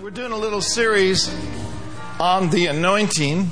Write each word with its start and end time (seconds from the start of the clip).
We're 0.00 0.08
doing 0.08 0.32
a 0.32 0.36
little 0.38 0.62
series 0.62 1.28
on 2.18 2.48
the 2.48 2.68
anointing, 2.68 3.50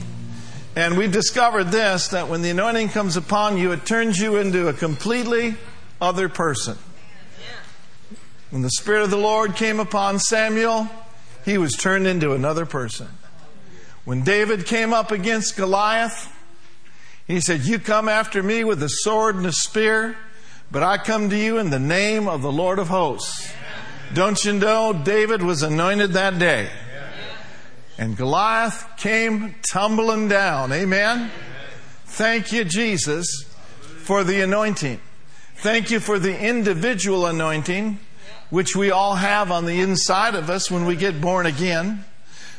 and 0.74 0.97
we've 0.97 1.13
discovered 1.13 1.65
this 1.65 2.09
that 2.09 2.28
when 2.28 2.40
the 2.40 2.48
anointing 2.48 2.89
comes 2.89 3.19
upon 3.19 3.59
you, 3.59 3.73
it 3.73 3.85
turns 3.85 4.17
you 4.17 4.38
into 4.38 4.66
a 4.66 4.72
completely 4.72 5.56
other 6.00 6.30
person. 6.30 6.79
When 8.48 8.62
the 8.62 8.71
Spirit 8.71 9.03
of 9.03 9.11
the 9.11 9.19
Lord 9.19 9.56
came 9.56 9.79
upon 9.79 10.21
Samuel, 10.21 10.88
he 11.45 11.58
was 11.58 11.74
turned 11.74 12.06
into 12.06 12.33
another 12.33 12.65
person. 12.65 13.08
When 14.06 14.22
David 14.22 14.65
came 14.65 14.94
up 14.94 15.10
against 15.10 15.54
Goliath, 15.54 16.34
he 17.26 17.42
said, 17.42 17.66
You 17.66 17.78
come 17.78 18.08
after 18.08 18.42
me 18.42 18.64
with 18.64 18.82
a 18.82 18.88
sword 18.88 19.36
and 19.36 19.44
a 19.44 19.52
spear, 19.52 20.16
but 20.72 20.82
I 20.82 20.96
come 20.96 21.28
to 21.28 21.36
you 21.36 21.58
in 21.58 21.68
the 21.68 21.78
name 21.78 22.26
of 22.26 22.40
the 22.40 22.52
Lord 22.52 22.78
of 22.78 22.88
hosts. 22.88 23.52
Don't 24.14 24.43
you 24.45 24.54
know 24.54 24.93
David 24.93 25.43
was 25.43 25.62
anointed 25.62 26.12
that 26.12 26.38
day? 26.38 26.70
And 27.98 28.16
Goliath 28.16 28.87
came 28.96 29.56
tumbling 29.70 30.28
down. 30.28 30.73
Amen? 30.73 31.30
Thank 32.06 32.52
you, 32.52 32.65
Jesus, 32.65 33.45
for 34.02 34.24
the 34.24 34.41
anointing. 34.41 35.01
Thank 35.56 35.91
you 35.91 35.98
for 35.98 36.18
the 36.18 36.38
individual 36.38 37.27
anointing, 37.27 37.98
which 38.51 38.77
we 38.77 38.91
all 38.91 39.16
have 39.16 39.51
on 39.51 39.66
the 39.66 39.80
inside 39.80 40.37
of 40.37 40.48
us 40.48 40.70
when 40.70 40.87
we 40.87 40.95
get 40.95 41.20
born 41.20 41.46
again. 41.46 42.04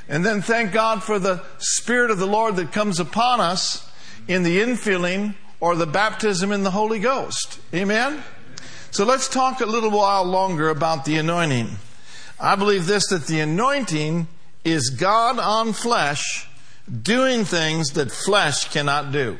And 0.09 0.25
then 0.25 0.41
thank 0.41 0.73
God 0.73 1.03
for 1.03 1.19
the 1.19 1.43
Spirit 1.57 2.11
of 2.11 2.19
the 2.19 2.27
Lord 2.27 2.57
that 2.57 2.71
comes 2.71 2.99
upon 2.99 3.39
us 3.39 3.89
in 4.27 4.43
the 4.43 4.59
infilling 4.59 5.35
or 5.59 5.75
the 5.75 5.87
baptism 5.87 6.51
in 6.51 6.63
the 6.63 6.71
Holy 6.71 6.99
Ghost. 6.99 7.59
Amen? 7.73 8.23
So 8.91 9.05
let's 9.05 9.27
talk 9.27 9.61
a 9.61 9.65
little 9.65 9.91
while 9.91 10.23
longer 10.23 10.69
about 10.69 11.05
the 11.05 11.17
anointing. 11.17 11.77
I 12.39 12.55
believe 12.55 12.87
this 12.87 13.07
that 13.09 13.27
the 13.27 13.39
anointing 13.39 14.27
is 14.63 14.89
God 14.89 15.37
on 15.37 15.73
flesh 15.73 16.47
doing 17.03 17.45
things 17.45 17.91
that 17.91 18.11
flesh 18.11 18.69
cannot 18.69 19.11
do. 19.11 19.37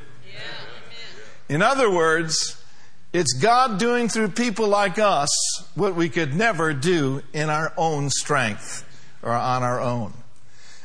In 1.50 1.64
other 1.64 1.89
words, 1.91 2.64
it's 3.11 3.33
God 3.33 3.80
doing 3.80 4.08
through 4.08 4.30
people 4.30 4.67
like 4.67 5.00
us 5.00 5.30
what 5.73 5.95
we 5.95 6.09
could 6.09 6.36
never 6.36 6.73
do 6.73 7.23
in 7.34 7.50
our 7.50 7.73
own 7.75 8.11
strength 8.11 8.86
or 9.23 9.31
on 9.31 9.63
our 9.63 9.81
own. 9.81 10.13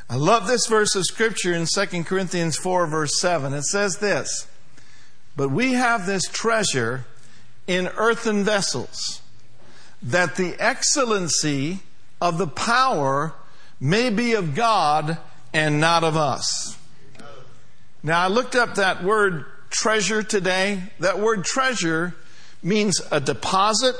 I 0.08 0.16
love 0.16 0.46
this 0.46 0.66
verse 0.66 0.94
of 0.94 1.04
scripture 1.04 1.52
in 1.52 1.66
2 1.66 2.04
Corinthians 2.04 2.56
4 2.56 2.86
verse 2.86 3.20
7. 3.20 3.52
It 3.52 3.64
says 3.64 3.98
this, 3.98 4.46
But 5.36 5.50
we 5.50 5.74
have 5.74 6.06
this 6.06 6.22
treasure 6.24 7.04
in 7.66 7.88
earthen 7.96 8.44
vessels, 8.44 9.22
that 10.02 10.36
the 10.36 10.54
excellency 10.58 11.80
of 12.20 12.38
the 12.38 12.46
power 12.46 13.34
may 13.80 14.10
be 14.10 14.34
of 14.34 14.54
God 14.54 15.18
and 15.52 15.80
not 15.80 16.04
of 16.04 16.16
us. 16.16 16.76
Now, 18.02 18.20
I 18.20 18.28
looked 18.28 18.54
up 18.54 18.74
that 18.74 19.02
word 19.02 19.46
treasure 19.70 20.22
today. 20.22 20.82
That 21.00 21.18
word 21.18 21.44
treasure 21.44 22.14
means 22.62 23.00
a 23.10 23.20
deposit, 23.20 23.94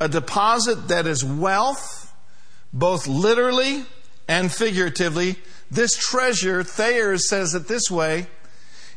a 0.00 0.08
deposit 0.08 0.88
that 0.88 1.06
is 1.06 1.24
wealth, 1.24 2.12
both 2.72 3.06
literally 3.06 3.84
and 4.28 4.50
figuratively. 4.50 5.36
This 5.70 5.96
treasure, 5.96 6.62
Thayer 6.62 7.18
says 7.18 7.54
it 7.54 7.68
this 7.68 7.90
way 7.90 8.26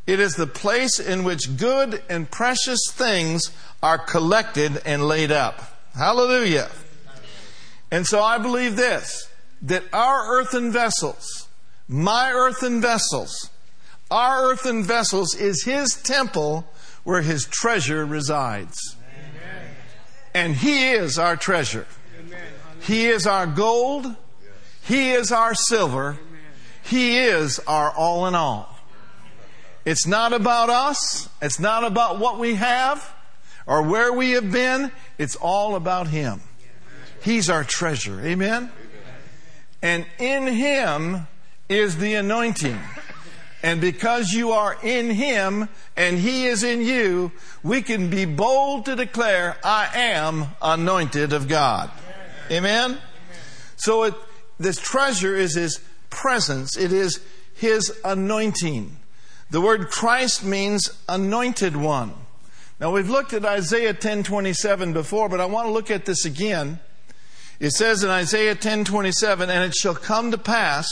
it 0.09 0.19
is 0.19 0.35
the 0.35 0.47
place 0.47 0.99
in 0.99 1.23
which 1.23 1.55
good 1.55 2.01
and 2.09 2.31
precious 2.31 2.79
things 2.89 3.51
are 3.81 3.97
collected 3.97 4.81
and 4.85 5.07
laid 5.07 5.31
up. 5.31 5.77
Hallelujah. 5.95 6.69
And 7.91 8.05
so 8.05 8.21
I 8.21 8.37
believe 8.37 8.75
this 8.75 9.27
that 9.61 9.83
our 9.91 10.39
earthen 10.39 10.71
vessels, 10.71 11.47
my 11.87 12.31
earthen 12.31 12.81
vessels, 12.81 13.49
our 14.09 14.51
earthen 14.51 14.83
vessels 14.83 15.35
is 15.35 15.63
His 15.63 15.95
temple 15.95 16.65
where 17.03 17.21
His 17.21 17.45
treasure 17.45 18.05
resides. 18.05 18.95
Amen. 18.95 19.75
And 20.33 20.55
He 20.55 20.91
is 20.91 21.19
our 21.19 21.35
treasure. 21.35 21.87
Amen. 22.19 22.41
He 22.81 23.07
is 23.07 23.27
our 23.27 23.47
gold. 23.47 24.15
He 24.83 25.11
is 25.11 25.31
our 25.31 25.53
silver. 25.53 26.17
He 26.83 27.17
is 27.17 27.59
our 27.67 27.91
all 27.91 28.27
in 28.27 28.35
all. 28.35 28.77
It's 29.85 30.07
not 30.07 30.33
about 30.33 30.69
us. 30.69 31.29
It's 31.41 31.59
not 31.59 31.83
about 31.83 32.19
what 32.19 32.39
we 32.39 32.55
have 32.55 33.13
or 33.69 33.83
where 33.83 34.11
we 34.11 34.31
have 34.31 34.51
been. 34.51 34.91
It's 35.17 35.35
all 35.37 35.75
about 35.75 36.07
Him. 36.07 36.41
He's 37.21 37.49
our 37.49 37.63
treasure. 37.63 38.19
Amen? 38.19 38.71
And 39.81 40.05
in 40.17 40.47
Him 40.47 41.27
is 41.69 41.97
the 41.97 42.15
anointing. 42.15 42.79
And 43.61 43.79
because 43.79 44.31
you 44.31 44.51
are 44.51 44.75
in 44.81 45.11
Him 45.11 45.69
and 45.95 46.17
He 46.17 46.47
is 46.47 46.63
in 46.63 46.81
you, 46.81 47.31
we 47.61 47.81
can 47.81 48.09
be 48.09 48.25
bold 48.25 48.85
to 48.85 48.95
declare, 48.95 49.57
I 49.63 49.89
am 49.93 50.47
anointed 50.61 51.31
of 51.31 51.47
God. 51.47 51.91
Amen? 52.49 52.97
So 53.75 54.03
it, 54.03 54.15
this 54.59 54.79
treasure 54.79 55.35
is 55.35 55.55
His 55.55 55.79
presence. 56.09 56.75
It 56.75 56.91
is 56.91 57.19
His 57.53 57.95
anointing. 58.03 58.97
The 59.51 59.61
word 59.61 59.89
Christ 59.89 60.43
means 60.43 60.89
anointed 61.07 61.75
one. 61.75 62.13
Now 62.79 62.91
we've 62.91 63.09
looked 63.09 63.33
at 63.33 63.43
Isaiah 63.43 63.93
10:27 63.93 64.93
before, 64.93 65.27
but 65.27 65.41
I 65.41 65.45
want 65.45 65.67
to 65.67 65.71
look 65.71 65.91
at 65.91 66.05
this 66.05 66.23
again. 66.23 66.79
It 67.59 67.71
says 67.71 68.03
in 68.03 68.09
Isaiah 68.09 68.55
10:27, 68.55 69.49
"And 69.49 69.65
it 69.65 69.75
shall 69.75 69.95
come 69.95 70.31
to 70.31 70.37
pass 70.37 70.87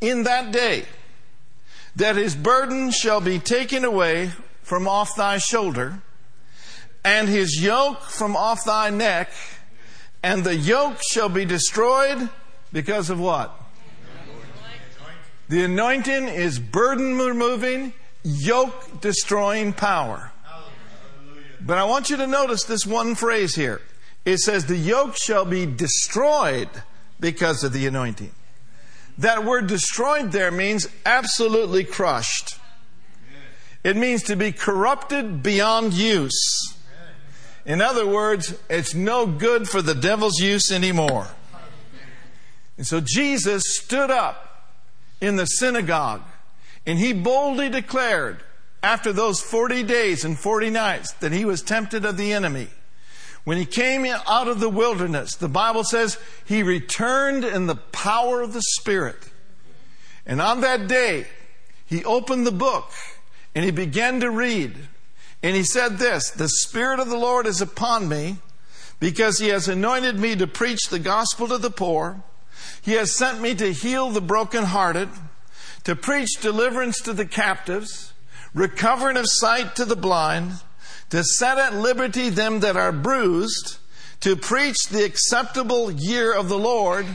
in 0.00 0.22
that 0.22 0.52
day 0.52 0.86
that 1.96 2.14
his 2.14 2.36
burden 2.36 2.92
shall 2.92 3.20
be 3.20 3.40
taken 3.40 3.84
away 3.84 4.30
from 4.62 4.86
off 4.86 5.16
thy 5.16 5.38
shoulder, 5.38 6.00
and 7.04 7.28
his 7.28 7.60
yoke 7.60 8.04
from 8.08 8.36
off 8.36 8.64
thy 8.64 8.90
neck, 8.90 9.32
and 10.22 10.44
the 10.44 10.54
yoke 10.54 11.00
shall 11.10 11.28
be 11.28 11.44
destroyed 11.44 12.28
because 12.72 13.10
of 13.10 13.18
what? 13.18 13.52
The 15.48 15.64
anointing 15.64 16.28
is 16.28 16.60
burden 16.60 17.18
removing, 17.18 17.94
yoke 18.22 19.00
destroying 19.00 19.72
power. 19.72 20.30
But 21.60 21.78
I 21.78 21.84
want 21.84 22.10
you 22.10 22.16
to 22.16 22.26
notice 22.26 22.64
this 22.64 22.86
one 22.86 23.14
phrase 23.14 23.54
here. 23.54 23.80
It 24.24 24.38
says, 24.38 24.66
The 24.66 24.76
yoke 24.76 25.16
shall 25.16 25.44
be 25.44 25.66
destroyed 25.66 26.68
because 27.20 27.64
of 27.64 27.72
the 27.72 27.86
anointing. 27.86 28.32
That 29.18 29.44
word 29.44 29.66
destroyed 29.66 30.30
there 30.30 30.50
means 30.50 30.88
absolutely 31.04 31.84
crushed. 31.84 32.58
It 33.82 33.96
means 33.96 34.22
to 34.24 34.36
be 34.36 34.52
corrupted 34.52 35.42
beyond 35.42 35.92
use. 35.92 36.76
In 37.64 37.82
other 37.82 38.06
words, 38.06 38.54
it's 38.70 38.94
no 38.94 39.26
good 39.26 39.68
for 39.68 39.82
the 39.82 39.94
devil's 39.94 40.40
use 40.40 40.72
anymore. 40.72 41.28
And 42.76 42.86
so 42.86 43.00
Jesus 43.00 43.64
stood 43.66 44.10
up 44.10 44.70
in 45.20 45.36
the 45.36 45.46
synagogue. 45.46 46.22
And 46.86 46.98
he 46.98 47.12
boldly 47.12 47.68
declared, 47.68 48.42
after 48.82 49.12
those 49.12 49.40
40 49.40 49.82
days 49.82 50.24
and 50.24 50.38
40 50.38 50.70
nights, 50.70 51.12
that 51.14 51.32
he 51.32 51.44
was 51.44 51.62
tempted 51.62 52.04
of 52.04 52.16
the 52.16 52.32
enemy. 52.32 52.68
When 53.44 53.56
he 53.56 53.64
came 53.64 54.04
out 54.04 54.48
of 54.48 54.60
the 54.60 54.68
wilderness, 54.68 55.34
the 55.34 55.48
Bible 55.48 55.84
says 55.84 56.18
he 56.44 56.62
returned 56.62 57.44
in 57.44 57.66
the 57.66 57.76
power 57.76 58.42
of 58.42 58.52
the 58.52 58.62
Spirit. 58.62 59.30
And 60.26 60.40
on 60.40 60.60
that 60.60 60.86
day, 60.86 61.26
he 61.86 62.04
opened 62.04 62.46
the 62.46 62.52
book 62.52 62.92
and 63.54 63.64
he 63.64 63.70
began 63.70 64.20
to 64.20 64.30
read. 64.30 64.76
And 65.42 65.56
he 65.56 65.64
said 65.64 65.98
this 65.98 66.30
The 66.30 66.48
Spirit 66.48 67.00
of 67.00 67.08
the 67.08 67.16
Lord 67.16 67.46
is 67.46 67.60
upon 67.60 68.08
me 68.08 68.36
because 69.00 69.38
he 69.38 69.48
has 69.48 69.68
anointed 69.68 70.18
me 70.18 70.36
to 70.36 70.46
preach 70.46 70.88
the 70.90 70.98
gospel 70.98 71.48
to 71.48 71.58
the 71.58 71.70
poor. 71.70 72.22
He 72.82 72.92
has 72.92 73.16
sent 73.16 73.40
me 73.40 73.54
to 73.54 73.72
heal 73.72 74.10
the 74.10 74.20
brokenhearted, 74.20 75.08
to 75.84 75.96
preach 75.96 76.40
deliverance 76.40 77.00
to 77.02 77.12
the 77.12 77.26
captives, 77.26 78.12
recovering 78.54 79.16
of 79.16 79.26
sight 79.26 79.76
to 79.76 79.84
the 79.84 79.96
blind, 79.96 80.52
to 81.10 81.22
set 81.24 81.58
at 81.58 81.74
liberty 81.74 82.28
them 82.28 82.60
that 82.60 82.76
are 82.76 82.92
bruised, 82.92 83.78
to 84.20 84.36
preach 84.36 84.76
the 84.90 85.04
acceptable 85.04 85.90
year 85.90 86.34
of 86.34 86.48
the 86.48 86.58
Lord. 86.58 87.06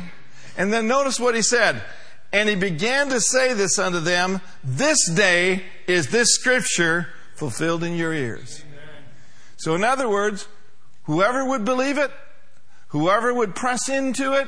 And 0.58 0.72
then 0.72 0.88
notice 0.88 1.20
what 1.20 1.36
he 1.36 1.42
said. 1.42 1.84
And 2.32 2.50
he 2.50 2.56
began 2.56 3.10
to 3.10 3.20
say 3.20 3.54
this 3.54 3.78
unto 3.78 4.00
them, 4.00 4.42
This 4.64 5.10
day 5.10 5.64
is 5.88 6.08
this 6.08 6.34
scripture 6.34 7.08
fulfilled 7.36 7.84
in 7.84 7.96
your 7.96 8.14
ears. 8.14 8.64
So, 9.58 9.76
in 9.76 9.84
other 9.84 10.10
words, 10.10 10.48
whoever 11.04 11.46
would 11.46 11.66
believe 11.66 11.98
it, 11.98 12.12
whoever 12.88 13.34
would 13.34 13.56
press 13.56 13.90
into 13.90 14.34
it, 14.34 14.48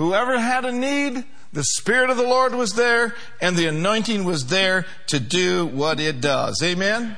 Whoever 0.00 0.38
had 0.38 0.64
a 0.64 0.72
need, 0.72 1.24
the 1.52 1.64
Spirit 1.64 2.10
of 2.10 2.16
the 2.16 2.22
Lord 2.22 2.54
was 2.54 2.74
there 2.74 3.14
and 3.40 3.56
the 3.56 3.66
anointing 3.66 4.24
was 4.24 4.46
there 4.46 4.86
to 5.08 5.18
do 5.18 5.66
what 5.66 6.00
it 6.00 6.20
does. 6.20 6.62
Amen? 6.62 7.16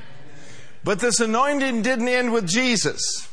But 0.84 1.00
this 1.00 1.20
anointing 1.20 1.82
didn't 1.82 2.08
end 2.08 2.32
with 2.32 2.46
Jesus. 2.48 3.28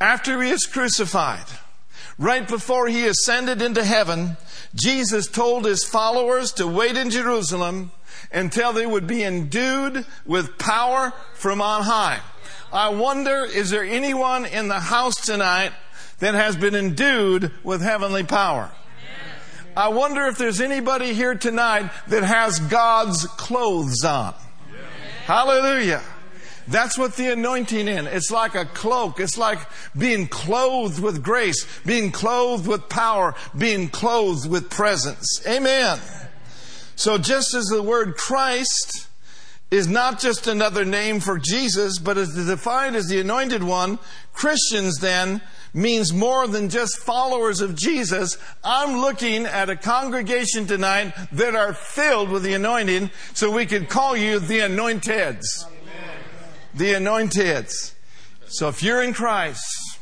After 0.00 0.42
he 0.42 0.52
was 0.52 0.66
crucified, 0.66 1.46
Right 2.18 2.48
before 2.48 2.88
he 2.88 3.06
ascended 3.06 3.60
into 3.60 3.84
heaven, 3.84 4.38
Jesus 4.74 5.26
told 5.26 5.66
his 5.66 5.84
followers 5.84 6.52
to 6.52 6.66
wait 6.66 6.96
in 6.96 7.10
Jerusalem 7.10 7.92
until 8.32 8.72
they 8.72 8.86
would 8.86 9.06
be 9.06 9.22
endued 9.22 10.06
with 10.24 10.56
power 10.56 11.12
from 11.34 11.60
on 11.60 11.82
high. 11.82 12.20
I 12.72 12.88
wonder, 12.88 13.44
is 13.44 13.68
there 13.70 13.84
anyone 13.84 14.46
in 14.46 14.68
the 14.68 14.80
house 14.80 15.16
tonight 15.16 15.72
that 16.18 16.34
has 16.34 16.56
been 16.56 16.74
endued 16.74 17.52
with 17.62 17.82
heavenly 17.82 18.24
power? 18.24 18.72
I 19.76 19.88
wonder 19.88 20.24
if 20.26 20.38
there's 20.38 20.62
anybody 20.62 21.12
here 21.12 21.34
tonight 21.34 21.90
that 22.08 22.22
has 22.22 22.60
God's 22.60 23.26
clothes 23.26 24.04
on. 24.04 24.34
Hallelujah. 25.26 26.02
That's 26.66 26.96
what 26.96 27.14
the 27.16 27.30
anointing 27.32 27.86
in. 27.86 28.06
It's 28.06 28.30
like 28.30 28.54
a 28.54 28.64
cloak. 28.64 29.20
It's 29.20 29.36
like 29.36 29.58
being 29.96 30.28
clothed 30.28 30.98
with 30.98 31.22
grace, 31.22 31.66
being 31.84 32.10
clothed 32.10 32.66
with 32.66 32.88
power, 32.88 33.34
being 33.56 33.88
clothed 33.90 34.48
with 34.48 34.70
presence. 34.70 35.46
Amen. 35.46 36.00
So 36.96 37.18
just 37.18 37.54
as 37.54 37.66
the 37.66 37.82
word 37.82 38.16
Christ 38.16 39.08
is 39.70 39.88
not 39.88 40.20
just 40.20 40.46
another 40.46 40.86
name 40.86 41.20
for 41.20 41.38
Jesus, 41.38 41.98
but 41.98 42.16
is 42.16 42.34
defined 42.34 42.96
as 42.96 43.08
the 43.08 43.20
anointed 43.20 43.62
one, 43.62 43.98
Christians 44.32 44.98
then 45.00 45.42
means 45.76 46.12
more 46.12 46.48
than 46.48 46.70
just 46.70 46.96
followers 46.96 47.60
of 47.60 47.76
Jesus. 47.76 48.38
I'm 48.64 48.98
looking 48.98 49.44
at 49.44 49.68
a 49.68 49.76
congregation 49.76 50.66
tonight 50.66 51.12
that 51.32 51.54
are 51.54 51.74
filled 51.74 52.30
with 52.30 52.42
the 52.42 52.54
anointing, 52.54 53.10
so 53.34 53.50
we 53.50 53.66
could 53.66 53.90
call 53.90 54.16
you 54.16 54.38
the 54.38 54.60
anointeds. 54.60 55.44
The 56.74 56.94
anointeds. 56.94 57.92
So 58.48 58.68
if 58.68 58.82
you're 58.82 59.02
in 59.02 59.12
Christ, 59.12 59.98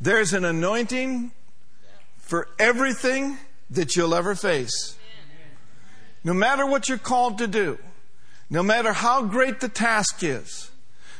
there's 0.00 0.32
an 0.32 0.44
anointing 0.44 1.32
for 2.18 2.48
everything 2.58 3.38
that 3.70 3.96
you'll 3.96 4.14
ever 4.14 4.36
face. 4.36 4.96
No 6.22 6.32
matter 6.32 6.64
what 6.64 6.88
you're 6.88 6.96
called 6.96 7.38
to 7.38 7.48
do, 7.48 7.78
no 8.48 8.62
matter 8.62 8.92
how 8.92 9.24
great 9.24 9.58
the 9.60 9.68
task 9.68 10.22
is, 10.22 10.70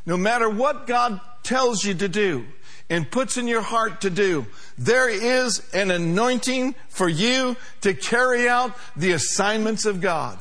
no 0.06 0.16
matter 0.16 0.48
what 0.48 0.86
God 0.86 1.20
tells 1.42 1.84
you 1.84 1.94
to 1.94 2.08
do 2.08 2.46
and 2.90 3.10
puts 3.10 3.36
in 3.36 3.48
your 3.48 3.62
heart 3.62 4.02
to 4.02 4.10
do, 4.10 4.46
there 4.76 5.08
is 5.08 5.62
an 5.72 5.90
anointing 5.90 6.74
for 6.88 7.08
you 7.08 7.56
to 7.80 7.94
carry 7.94 8.48
out 8.48 8.76
the 8.96 9.12
assignments 9.12 9.86
of 9.86 10.00
God. 10.00 10.38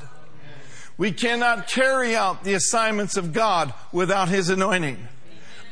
We 0.98 1.12
cannot 1.12 1.68
carry 1.68 2.16
out 2.16 2.44
the 2.44 2.54
assignments 2.54 3.18
of 3.18 3.34
God 3.34 3.74
without 3.92 4.30
His 4.30 4.50
anointing. 4.50 5.08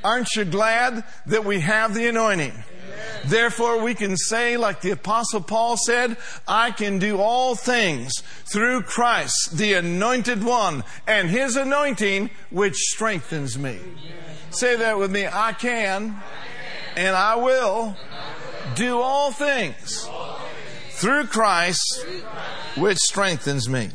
Aren't 0.03 0.35
you 0.35 0.45
glad 0.45 1.03
that 1.27 1.45
we 1.45 1.59
have 1.59 1.94
the 1.94 2.07
anointing? 2.07 2.53
Therefore, 3.25 3.83
we 3.83 3.94
can 3.94 4.17
say, 4.17 4.57
like 4.57 4.81
the 4.81 4.91
Apostle 4.91 5.41
Paul 5.41 5.77
said, 5.77 6.17
I 6.47 6.71
can 6.71 6.97
do 6.97 7.19
all 7.19 7.56
things 7.56 8.12
through 8.45 8.83
Christ, 8.83 9.57
the 9.57 9.74
anointed 9.74 10.44
one, 10.44 10.83
and 11.06 11.29
his 11.29 11.56
anointing, 11.56 12.31
which 12.50 12.75
strengthens 12.75 13.59
me. 13.59 13.79
Say 14.50 14.75
that 14.75 14.97
with 14.97 15.12
me. 15.12 15.27
I 15.27 15.53
can, 15.53 16.19
and 16.95 17.15
I 17.15 17.35
will 17.35 17.95
do 18.75 18.99
all 18.99 19.31
things 19.31 20.09
through 20.91 21.25
Christ, 21.27 22.05
which 22.77 22.97
strengthens 22.97 23.67
me. 23.67 23.89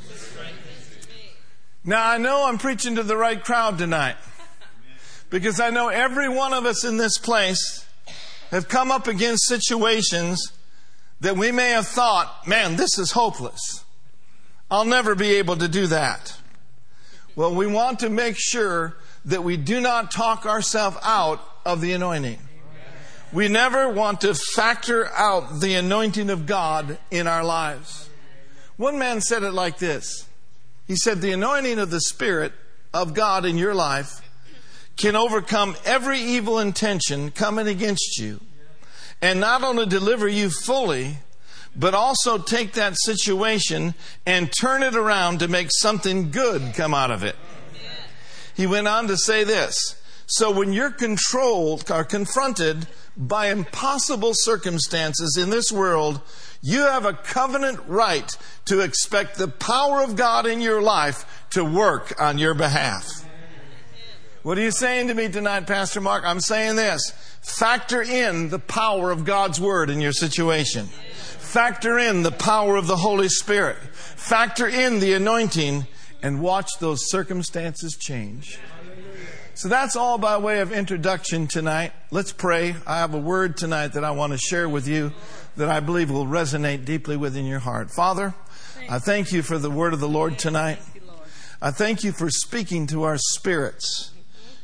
Now, 1.85 2.09
I 2.09 2.19
know 2.19 2.47
I'm 2.47 2.59
preaching 2.59 2.97
to 2.97 3.03
the 3.03 3.17
right 3.17 3.43
crowd 3.43 3.79
tonight 3.79 4.17
because 5.31 5.61
I 5.61 5.71
know 5.71 5.89
every 5.89 6.29
one 6.29 6.53
of 6.53 6.65
us 6.67 6.85
in 6.85 6.97
this 6.97 7.17
place 7.19 7.87
have 8.51 8.69
come 8.69 8.91
up 8.91 9.07
against 9.07 9.47
situations 9.47 10.53
that 11.21 11.37
we 11.37 11.53
may 11.53 11.71
have 11.71 11.87
thought, 11.87 12.47
man, 12.47 12.77
this 12.77 12.99
is 12.99 13.13
hopeless. 13.13 13.85
I'll 14.71 14.85
never 14.85 15.15
be 15.15 15.37
able 15.37 15.57
to 15.57 15.69
do 15.69 15.87
that. 15.87 16.37
Well, 17.37 17.55
we 17.55 17.67
want 17.67 18.01
to 18.01 18.11
make 18.11 18.37
sure 18.37 18.97
that 19.25 19.45
we 19.45 19.57
do 19.57 19.81
not 19.81 20.11
talk 20.11 20.47
ourselves 20.47 20.97
out 21.03 21.41
of 21.65 21.81
the 21.81 21.93
anointing. 21.93 22.39
We 23.33 23.49
never 23.49 23.89
want 23.89 24.21
to 24.21 24.35
factor 24.35 25.09
out 25.13 25.61
the 25.61 25.75
anointing 25.75 26.31
of 26.31 26.47
God 26.47 26.99
in 27.11 27.27
our 27.27 27.45
lives. 27.45 28.09
One 28.77 28.99
man 28.99 29.21
said 29.21 29.43
it 29.43 29.53
like 29.53 29.79
this 29.79 30.27
He 30.87 30.97
said, 30.97 31.21
The 31.21 31.33
anointing 31.33 31.79
of 31.79 31.91
the 31.91 32.01
Spirit 32.01 32.53
of 32.95 33.15
God 33.15 33.45
in 33.45 33.59
your 33.59 33.75
life 33.75 34.21
can 34.97 35.17
overcome 35.17 35.77
every 35.85 36.19
evil 36.21 36.59
intention 36.59 37.31
coming 37.31 37.69
against 37.69 38.19
you 38.19 38.41
and 39.21 39.41
not 39.41 39.63
only 39.63 39.87
deliver 39.87 40.29
you 40.29 40.51
fully, 40.51 41.19
but 41.75 41.95
also 41.95 42.39
take 42.39 42.73
that 42.73 42.95
situation 42.97 43.95
and 44.25 44.51
turn 44.61 44.83
it 44.83 44.95
around 44.95 45.41
to 45.41 45.49
make 45.49 45.69
something 45.71 46.31
good 46.31 46.75
come 46.75 46.95
out 46.95 47.11
of 47.11 47.23
it. 47.23 47.37
He 48.55 48.67
went 48.67 48.89
on 48.89 49.09
to 49.09 49.17
say 49.17 49.45
this. 49.45 50.01
So 50.27 50.51
when 50.51 50.73
you're 50.73 50.91
controlled 50.91 51.91
or 51.91 52.05
confronted 52.05 52.87
by 53.17 53.49
impossible 53.49 54.33
circumstances 54.35 55.37
in 55.37 55.51
this 55.51 55.73
world, 55.73 56.21
you 56.61 56.81
have 56.81 57.05
a 57.05 57.13
covenant 57.13 57.81
right 57.87 58.37
to 58.67 58.81
expect 58.81 59.37
the 59.37 59.49
power 59.49 60.03
of 60.03 60.17
God 60.17 60.47
in 60.47 60.61
your 60.61 60.83
life 60.83 61.47
to 61.51 61.65
work 61.65 62.21
on 62.21 62.39
your 62.39 62.55
behalf. 62.55 63.25
What 64.43 64.59
are 64.59 64.63
you 64.63 64.71
saying 64.71 65.09
to 65.09 65.15
me 65.15 65.29
tonight, 65.29 65.67
Pastor 65.67 66.01
Mark? 66.01 66.23
I'm 66.25 66.41
saying 66.41 66.77
this. 66.77 67.11
Factor 67.43 68.03
in 68.03 68.49
the 68.49 68.59
power 68.59 69.11
of 69.11 69.25
God's 69.25 69.61
Word 69.61 69.91
in 69.91 70.01
your 70.01 70.13
situation. 70.13 70.87
Factor 70.87 71.99
in 71.99 72.23
the 72.23 72.33
power 72.33 72.77
of 72.77 72.87
the 72.87 72.97
Holy 72.97 73.29
Spirit. 73.29 73.77
Factor 73.95 74.69
in 74.69 75.01
the 75.01 75.15
anointing 75.15 75.87
and 76.23 76.41
watch 76.41 76.79
those 76.81 77.09
circumstances 77.09 77.97
change. 77.97 78.59
So 79.57 79.69
that's 79.69 79.97
all 79.97 80.19
by 80.19 80.37
way 80.37 80.61
of 80.61 80.71
introduction 80.71 81.47
tonight. 81.47 81.95
Let's 82.11 82.31
pray. 82.31 82.77
I 82.87 82.99
have 82.99 83.15
a 83.15 83.19
word 83.19 83.57
tonight 83.57 83.95
that 83.95 84.05
I 84.05 84.11
want 84.11 84.35
to 84.35 84.39
share 84.39 84.69
with 84.69 84.87
you 84.87 85.13
that 85.57 85.71
I 85.71 85.81
believe 85.81 86.11
will 86.11 86.27
resonate 86.27 86.85
deeply 86.85 87.17
within 87.17 87.47
your 87.47 87.61
heart. 87.61 87.91
Father, 87.91 88.35
I 88.91 88.99
thank 88.99 89.33
you 89.33 89.41
for 89.41 89.57
the 89.57 89.71
word 89.71 89.95
of 89.95 90.01
the 90.01 90.11
Lord 90.11 90.39
tonight. 90.39 90.79
I 91.63 91.71
thank 91.71 92.05
you 92.05 92.13
for 92.13 92.29
speaking 92.29 92.87
to 92.89 93.05
our 93.05 93.17
spirits 93.17 94.11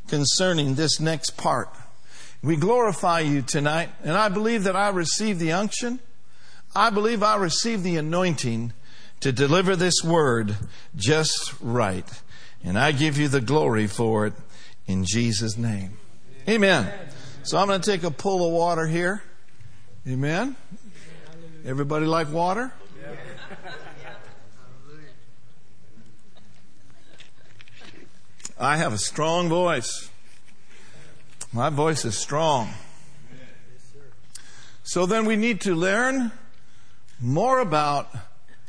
concerning 0.09 0.75
this 0.75 1.01
next 1.01 1.39
part. 1.39 1.71
We 2.43 2.57
glorify 2.57 3.21
you 3.21 3.41
tonight, 3.41 3.89
and 4.05 4.15
I 4.15 4.29
believe 4.29 4.65
that 4.65 4.77
I 4.77 4.91
receive 4.91 5.39
the 5.39 5.53
unction. 5.53 6.01
I 6.77 6.91
believe 6.91 7.23
I 7.23 7.37
receive 7.37 7.83
the 7.83 7.97
anointing 7.97 8.75
to 9.21 9.33
deliver 9.33 9.75
this 9.75 10.05
word 10.05 10.59
just 10.95 11.55
right. 11.63 12.07
And 12.63 12.79
I 12.79 12.93
give 12.93 13.17
you 13.17 13.29
the 13.29 13.41
glory 13.41 13.87
for 13.87 14.27
it 14.27 14.35
in 14.93 15.05
Jesus' 15.05 15.57
name. 15.57 15.97
Amen. 16.49 16.93
So 17.43 17.59
I'm 17.59 17.67
going 17.67 17.81
to 17.81 17.91
take 17.91 18.05
a 18.05 18.11
pull 18.11 18.47
of 18.47 18.53
water 18.53 18.87
here. 18.87 19.23
Amen. 20.07 20.55
Everybody 21.65 22.07
like 22.07 22.31
water? 22.31 22.73
I 28.61 28.77
have 28.77 28.93
a 28.93 28.99
strong 28.99 29.49
voice. 29.49 30.09
My 31.53 31.69
voice 31.71 32.05
is 32.05 32.17
strong. 32.17 32.71
So 34.85 35.07
then 35.07 35.25
we 35.25 35.37
need 35.37 35.63
to 35.63 35.75
learn 35.75 36.31
more 37.21 37.61
about 37.61 38.15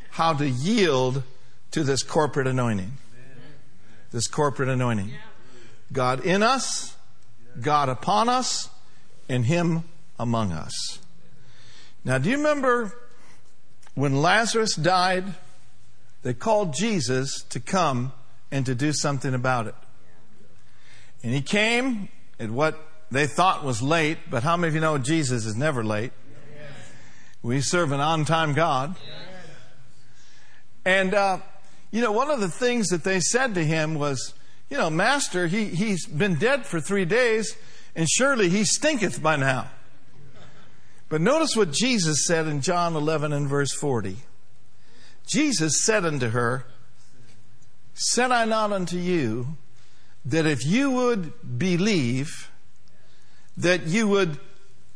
how 0.09 0.33
to 0.33 0.47
yield 0.47 1.23
to 1.71 1.83
this 1.83 2.01
corporate 2.01 2.47
anointing. 2.47 2.93
This 4.11 4.27
corporate 4.27 4.69
anointing. 4.69 5.11
God 5.91 6.25
in 6.25 6.43
us, 6.43 6.95
God 7.61 7.89
upon 7.89 8.29
us, 8.29 8.69
and 9.29 9.45
Him 9.45 9.83
among 10.17 10.51
us. 10.51 10.99
Now, 12.05 12.17
do 12.17 12.29
you 12.29 12.37
remember 12.37 12.91
when 13.95 14.21
Lazarus 14.21 14.75
died? 14.75 15.25
They 16.23 16.33
called 16.33 16.73
Jesus 16.73 17.43
to 17.49 17.59
come 17.59 18.13
and 18.51 18.65
to 18.65 18.75
do 18.75 18.93
something 18.93 19.33
about 19.33 19.67
it. 19.67 19.75
And 21.23 21.33
he 21.33 21.41
came 21.41 22.09
at 22.39 22.49
what 22.49 22.79
they 23.09 23.27
thought 23.27 23.63
was 23.63 23.81
late, 23.81 24.17
but 24.29 24.43
how 24.43 24.57
many 24.57 24.69
of 24.69 24.75
you 24.75 24.81
know 24.81 24.97
Jesus 24.97 25.45
is 25.45 25.55
never 25.55 25.83
late? 25.83 26.11
We 27.41 27.61
serve 27.61 27.91
an 27.91 27.99
on 27.99 28.25
time 28.25 28.53
God. 28.53 28.95
And, 30.85 31.13
uh, 31.13 31.39
you 31.91 32.01
know, 32.01 32.11
one 32.11 32.29
of 32.29 32.39
the 32.39 32.49
things 32.49 32.87
that 32.89 33.03
they 33.03 33.19
said 33.19 33.55
to 33.55 33.63
him 33.63 33.95
was, 33.95 34.33
you 34.73 34.79
know, 34.79 34.89
Master, 34.89 35.45
he, 35.45 35.65
he's 35.65 36.07
been 36.07 36.33
dead 36.33 36.65
for 36.65 36.79
three 36.81 37.05
days, 37.05 37.55
and 37.95 38.09
surely 38.09 38.49
he 38.49 38.63
stinketh 38.63 39.21
by 39.21 39.35
now. 39.35 39.69
But 41.09 41.21
notice 41.21 41.55
what 41.55 41.71
Jesus 41.71 42.25
said 42.25 42.47
in 42.47 42.61
John 42.61 42.95
11 42.95 43.33
and 43.33 43.47
verse 43.47 43.71
40. 43.71 44.17
Jesus 45.27 45.85
said 45.85 46.05
unto 46.05 46.29
her, 46.29 46.65
Said 47.93 48.31
I 48.31 48.45
not 48.45 48.71
unto 48.71 48.97
you 48.97 49.57
that 50.25 50.47
if 50.47 50.65
you 50.65 50.89
would 50.89 51.59
believe, 51.59 52.49
that 53.55 53.85
you 53.85 54.07
would 54.07 54.39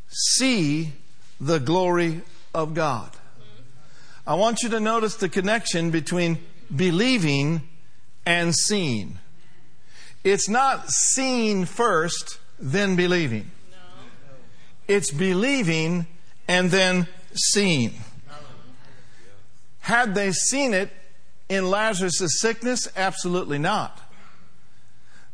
see 0.08 0.90
the 1.40 1.60
glory 1.60 2.22
of 2.52 2.74
God. 2.74 3.12
I 4.26 4.34
want 4.34 4.64
you 4.64 4.70
to 4.70 4.80
notice 4.80 5.14
the 5.14 5.28
connection 5.28 5.92
between 5.92 6.38
believing 6.74 7.62
and 8.26 8.52
seeing. 8.52 9.20
It's 10.24 10.48
not 10.48 10.90
seeing 10.90 11.64
first, 11.64 12.38
then 12.58 12.96
believing. 12.96 13.50
It's 14.86 15.10
believing 15.10 16.06
and 16.48 16.70
then 16.70 17.06
seeing. 17.34 17.94
Had 19.80 20.14
they 20.14 20.32
seen 20.32 20.74
it 20.74 20.90
in 21.48 21.70
Lazarus' 21.70 22.40
sickness? 22.40 22.88
Absolutely 22.96 23.58
not. 23.58 24.00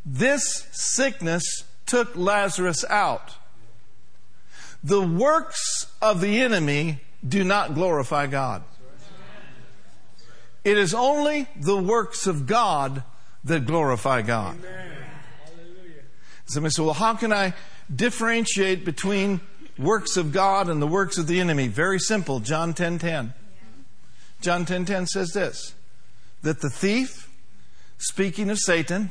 This 0.04 0.66
sickness 0.72 1.64
took 1.86 2.14
Lazarus 2.14 2.84
out. 2.88 3.34
The 4.82 5.00
works 5.00 5.86
of 6.02 6.20
the 6.20 6.40
enemy 6.40 7.00
do 7.26 7.42
not 7.42 7.74
glorify 7.74 8.26
God. 8.26 8.62
It 10.62 10.78
is 10.78 10.94
only 10.94 11.48
the 11.56 11.76
works 11.76 12.26
of 12.26 12.46
God 12.46 13.02
that 13.44 13.66
glorify 13.66 14.22
God. 14.22 14.58
Somebody 16.46 16.72
said, 16.72 16.84
well, 16.84 16.94
how 16.94 17.14
can 17.14 17.32
I 17.32 17.54
differentiate 17.94 18.84
between 18.84 19.40
works 19.78 20.16
of 20.16 20.32
God 20.32 20.68
and 20.68 20.80
the 20.80 20.86
works 20.86 21.18
of 21.18 21.26
the 21.26 21.40
enemy? 21.40 21.68
Very 21.68 21.98
simple. 21.98 22.40
John 22.40 22.74
10 22.74 22.98
10. 22.98 23.34
John 24.40 24.64
10 24.64 24.84
10 24.84 25.06
says 25.06 25.32
this 25.32 25.74
that 26.42 26.60
the 26.60 26.68
thief, 26.68 27.30
speaking 27.96 28.50
of 28.50 28.58
Satan, 28.58 29.10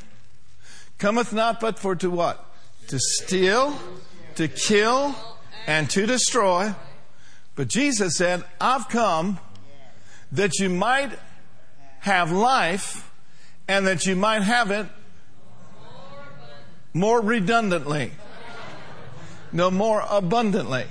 cometh 0.99 1.33
not 1.33 1.59
but 1.59 1.79
for 1.79 1.95
to 1.95 2.09
what? 2.11 2.45
To 2.89 2.99
steal, 2.99 3.79
to 4.35 4.47
kill, 4.47 5.15
and 5.65 5.89
to 5.89 6.05
destroy. 6.05 6.75
But 7.55 7.67
Jesus 7.67 8.17
said, 8.17 8.43
I've 8.61 8.87
come 8.89 9.39
that 10.31 10.59
you 10.59 10.69
might 10.69 11.17
have 11.99 12.31
life 12.31 13.09
and 13.67 13.87
that 13.87 14.05
you 14.05 14.15
might 14.15 14.41
have 14.41 14.71
it 14.71 14.87
more 16.93 17.21
redundantly. 17.21 18.11
No, 19.51 19.69
more 19.71 20.03
abundantly. 20.09 20.85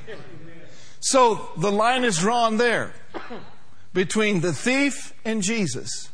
So 1.00 1.50
the 1.56 1.72
line 1.72 2.04
is 2.04 2.18
drawn 2.18 2.56
there 2.56 2.94
between 3.92 4.40
the 4.40 4.52
thief 4.52 5.12
and 5.24 5.42
Jesus. 5.42 6.10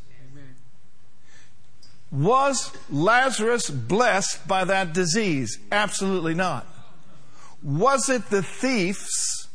Was 2.10 2.72
Lazarus 2.90 3.68
blessed 3.68 4.48
by 4.48 4.64
that 4.64 4.94
disease? 4.94 5.58
Absolutely 5.70 6.34
not. 6.34 6.66
Was 7.62 8.08
it 8.08 8.30
the 8.30 8.42
thief's 8.42 9.48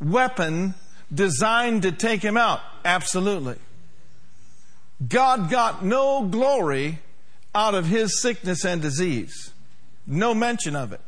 weapon 0.00 0.74
designed 1.12 1.82
to 1.82 1.90
take 1.90 2.22
him 2.22 2.36
out? 2.36 2.60
Absolutely. 2.84 3.56
God 5.08 5.50
got 5.50 5.84
no 5.84 6.24
glory 6.24 6.98
out 7.54 7.74
of 7.74 7.86
his 7.86 8.20
sickness 8.20 8.64
and 8.64 8.80
disease. 8.80 9.52
No 10.06 10.34
mention 10.34 10.76
of 10.76 10.92
it. 10.92 11.00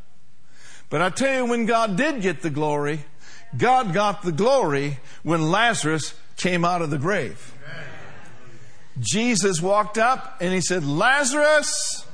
But 0.89 1.01
I 1.01 1.09
tell 1.09 1.43
you, 1.43 1.49
when 1.49 1.65
God 1.65 1.97
did 1.97 2.21
get 2.21 2.41
the 2.41 2.49
glory, 2.49 3.05
God 3.57 3.93
got 3.93 4.21
the 4.21 4.31
glory 4.31 4.99
when 5.23 5.51
Lazarus 5.51 6.13
came 6.37 6.65
out 6.65 6.81
of 6.81 6.89
the 6.89 6.97
grave. 6.97 7.53
Jesus 8.99 9.61
walked 9.61 9.97
up 9.97 10.37
and 10.39 10.53
he 10.53 10.61
said, 10.61 10.85
Lazarus, 10.85 12.05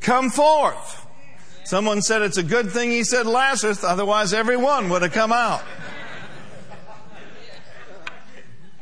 come 0.00 0.30
forth. 0.30 1.06
Someone 1.64 2.00
said 2.00 2.22
it's 2.22 2.36
a 2.36 2.44
good 2.44 2.70
thing 2.70 2.90
he 2.90 3.02
said 3.02 3.26
Lazarus, 3.26 3.82
otherwise 3.82 4.32
everyone 4.32 4.88
would 4.88 5.02
have 5.02 5.12
come 5.12 5.32
out. 5.32 5.62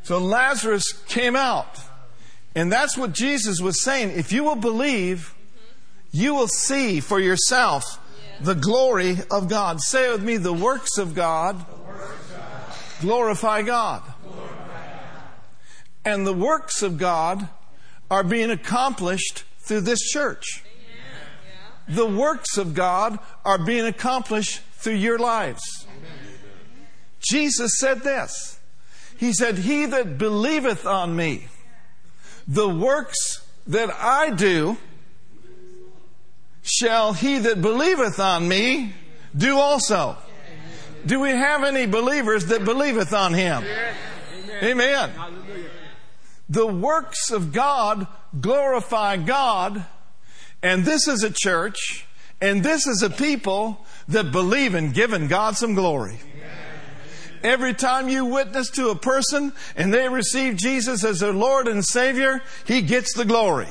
So 0.02 0.18
Lazarus 0.18 0.92
came 1.06 1.34
out. 1.34 1.80
And 2.54 2.70
that's 2.72 2.96
what 2.96 3.12
Jesus 3.12 3.60
was 3.60 3.82
saying. 3.82 4.10
If 4.10 4.32
you 4.32 4.44
will 4.44 4.56
believe, 4.56 5.34
you 6.12 6.34
will 6.34 6.48
see 6.48 7.00
for 7.00 7.18
yourself 7.18 7.84
the 8.40 8.54
glory 8.54 9.18
of 9.30 9.48
God. 9.48 9.80
Say 9.80 10.10
with 10.10 10.22
me, 10.22 10.36
the 10.36 10.52
works 10.52 10.98
of 10.98 11.14
God, 11.14 11.64
glorify 13.00 13.62
God. 13.62 14.02
And 16.04 16.26
the 16.26 16.34
works 16.34 16.82
of 16.82 16.98
God 16.98 17.48
are 18.10 18.22
being 18.22 18.50
accomplished 18.50 19.44
through 19.60 19.80
this 19.80 20.00
church. 20.10 20.62
The 21.88 22.06
works 22.06 22.56
of 22.56 22.74
God 22.74 23.18
are 23.44 23.58
being 23.58 23.86
accomplished 23.86 24.60
through 24.74 24.94
your 24.94 25.18
lives. 25.18 25.86
Jesus 27.20 27.78
said 27.78 28.00
this. 28.00 28.58
He 29.16 29.32
said, 29.32 29.58
He 29.58 29.86
that 29.86 30.18
believeth 30.18 30.86
on 30.86 31.16
me, 31.16 31.48
the 32.46 32.68
works 32.68 33.44
that 33.66 33.90
I 33.90 34.30
do, 34.30 34.76
shall 36.62 37.12
he 37.12 37.38
that 37.38 37.60
believeth 37.60 38.18
on 38.18 38.48
me 38.48 38.94
do 39.36 39.58
also. 39.58 40.16
Do 41.06 41.20
we 41.20 41.30
have 41.30 41.64
any 41.64 41.86
believers 41.86 42.46
that 42.46 42.64
believeth 42.64 43.12
on 43.12 43.34
him? 43.34 43.64
Amen. 44.62 45.10
The 46.48 46.66
works 46.66 47.30
of 47.30 47.52
God 47.52 48.06
glorify 48.40 49.16
God, 49.16 49.84
and 50.62 50.84
this 50.84 51.08
is 51.08 51.22
a 51.22 51.30
church, 51.30 52.06
and 52.40 52.62
this 52.62 52.86
is 52.86 53.02
a 53.02 53.10
people 53.10 53.84
that 54.08 54.32
believe 54.32 54.74
in 54.74 54.92
giving 54.92 55.28
God 55.28 55.56
some 55.56 55.74
glory. 55.74 56.18
Every 57.44 57.74
time 57.74 58.08
you 58.08 58.24
witness 58.24 58.70
to 58.70 58.88
a 58.88 58.96
person 58.96 59.52
and 59.76 59.92
they 59.92 60.08
receive 60.08 60.56
Jesus 60.56 61.04
as 61.04 61.20
their 61.20 61.34
Lord 61.34 61.68
and 61.68 61.84
Savior, 61.84 62.42
He 62.66 62.80
gets 62.80 63.12
the 63.12 63.26
glory. 63.26 63.68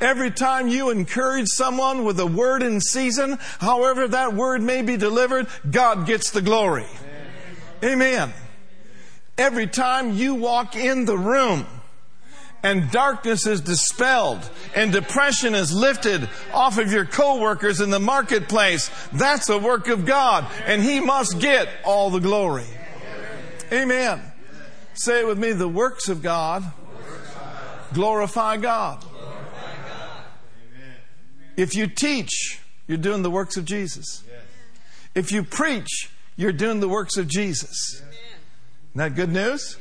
Every 0.00 0.30
time 0.30 0.66
you 0.66 0.88
encourage 0.88 1.48
someone 1.48 2.04
with 2.04 2.18
a 2.18 2.26
word 2.26 2.62
in 2.62 2.80
season, 2.80 3.36
however 3.58 4.08
that 4.08 4.32
word 4.32 4.62
may 4.62 4.80
be 4.80 4.96
delivered, 4.96 5.46
God 5.70 6.06
gets 6.06 6.30
the 6.30 6.40
glory. 6.40 6.86
Amen. 7.84 8.32
Every 9.36 9.66
time 9.66 10.14
you 10.14 10.34
walk 10.34 10.74
in 10.74 11.04
the 11.04 11.18
room, 11.18 11.66
and 12.62 12.90
darkness 12.90 13.46
is 13.46 13.60
dispelled 13.60 14.48
and 14.74 14.92
depression 14.92 15.54
is 15.54 15.72
lifted 15.72 16.28
off 16.52 16.78
of 16.78 16.92
your 16.92 17.04
coworkers 17.04 17.80
in 17.80 17.90
the 17.90 18.00
marketplace, 18.00 18.90
that's 19.12 19.48
a 19.48 19.58
work 19.58 19.88
of 19.88 20.04
God 20.04 20.46
and 20.66 20.82
He 20.82 21.00
must 21.00 21.40
get 21.40 21.68
all 21.84 22.10
the 22.10 22.20
glory. 22.20 22.66
Amen. 23.72 24.20
Say 24.94 25.20
it 25.20 25.26
with 25.26 25.38
me, 25.38 25.52
the 25.52 25.68
works 25.68 26.08
of 26.08 26.22
God 26.22 26.64
glorify 27.92 28.56
God. 28.56 29.04
If 31.56 31.74
you 31.74 31.86
teach, 31.86 32.60
you're 32.86 32.98
doing 32.98 33.22
the 33.22 33.30
works 33.30 33.56
of 33.56 33.64
Jesus. 33.64 34.24
If 35.14 35.32
you 35.32 35.42
preach, 35.42 36.10
you're 36.36 36.52
doing 36.52 36.80
the 36.80 36.88
works 36.88 37.16
of 37.16 37.28
Jesus. 37.28 37.96
Isn't 37.96 38.08
that 38.94 39.14
good 39.14 39.30
news? 39.30 39.76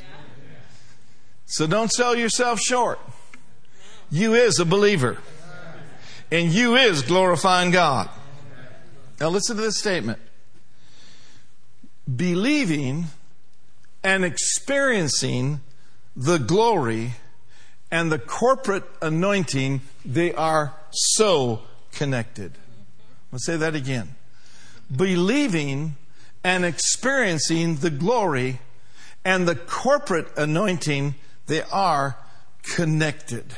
So 1.49 1.65
don't 1.65 1.91
sell 1.91 2.15
yourself 2.15 2.59
short. 2.59 2.99
You 4.11 4.35
is 4.35 4.59
a 4.59 4.65
believer. 4.65 5.17
And 6.31 6.51
you 6.51 6.75
is 6.75 7.01
glorifying 7.01 7.71
God. 7.71 8.07
Now 9.19 9.29
listen 9.29 9.55
to 9.55 9.61
this 9.63 9.79
statement. 9.79 10.19
Believing 12.15 13.05
and 14.03 14.23
experiencing 14.23 15.61
the 16.15 16.37
glory 16.37 17.15
and 17.89 18.11
the 18.11 18.19
corporate 18.19 18.83
anointing, 19.01 19.81
they 20.05 20.31
are 20.35 20.75
so 20.91 21.63
connected. 21.91 22.51
Let's 23.31 23.47
say 23.47 23.57
that 23.57 23.73
again. 23.73 24.15
Believing 24.95 25.95
and 26.43 26.63
experiencing 26.63 27.77
the 27.77 27.89
glory 27.89 28.59
and 29.25 29.47
the 29.47 29.55
corporate 29.55 30.27
anointing, 30.37 31.15
they 31.49 31.61
are 31.63 32.15
connected. 32.63 33.53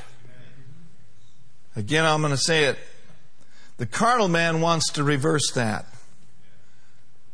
Again, 1.75 2.05
I'm 2.05 2.21
going 2.21 2.31
to 2.31 2.37
say 2.37 2.65
it. 2.65 2.77
The 3.77 3.85
carnal 3.85 4.27
man 4.27 4.61
wants 4.61 4.91
to 4.93 5.03
reverse 5.03 5.51
that. 5.51 5.85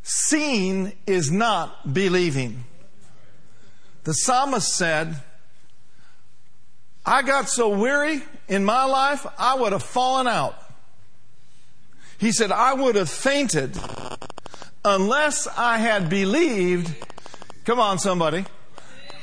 Seeing 0.04 0.92
is 1.06 1.32
not 1.32 1.94
believing. 1.94 2.66
The 4.04 4.14
psalmist 4.14 4.76
said, 4.76 5.16
I 7.06 7.22
got 7.22 7.48
so 7.48 7.70
weary 7.70 8.22
in 8.50 8.66
my 8.66 8.84
life, 8.84 9.26
I 9.38 9.56
would 9.56 9.72
have 9.72 9.84
fallen 9.84 10.28
out. 10.28 10.62
He 12.18 12.34
said, 12.34 12.52
I 12.52 12.74
would 12.74 12.96
have 12.96 13.10
fainted 13.10 13.78
unless 14.84 15.48
I 15.48 15.78
had 15.78 16.10
believed 16.10 16.94
Come 17.68 17.82
on, 17.82 18.00
somebody. 18.00 18.46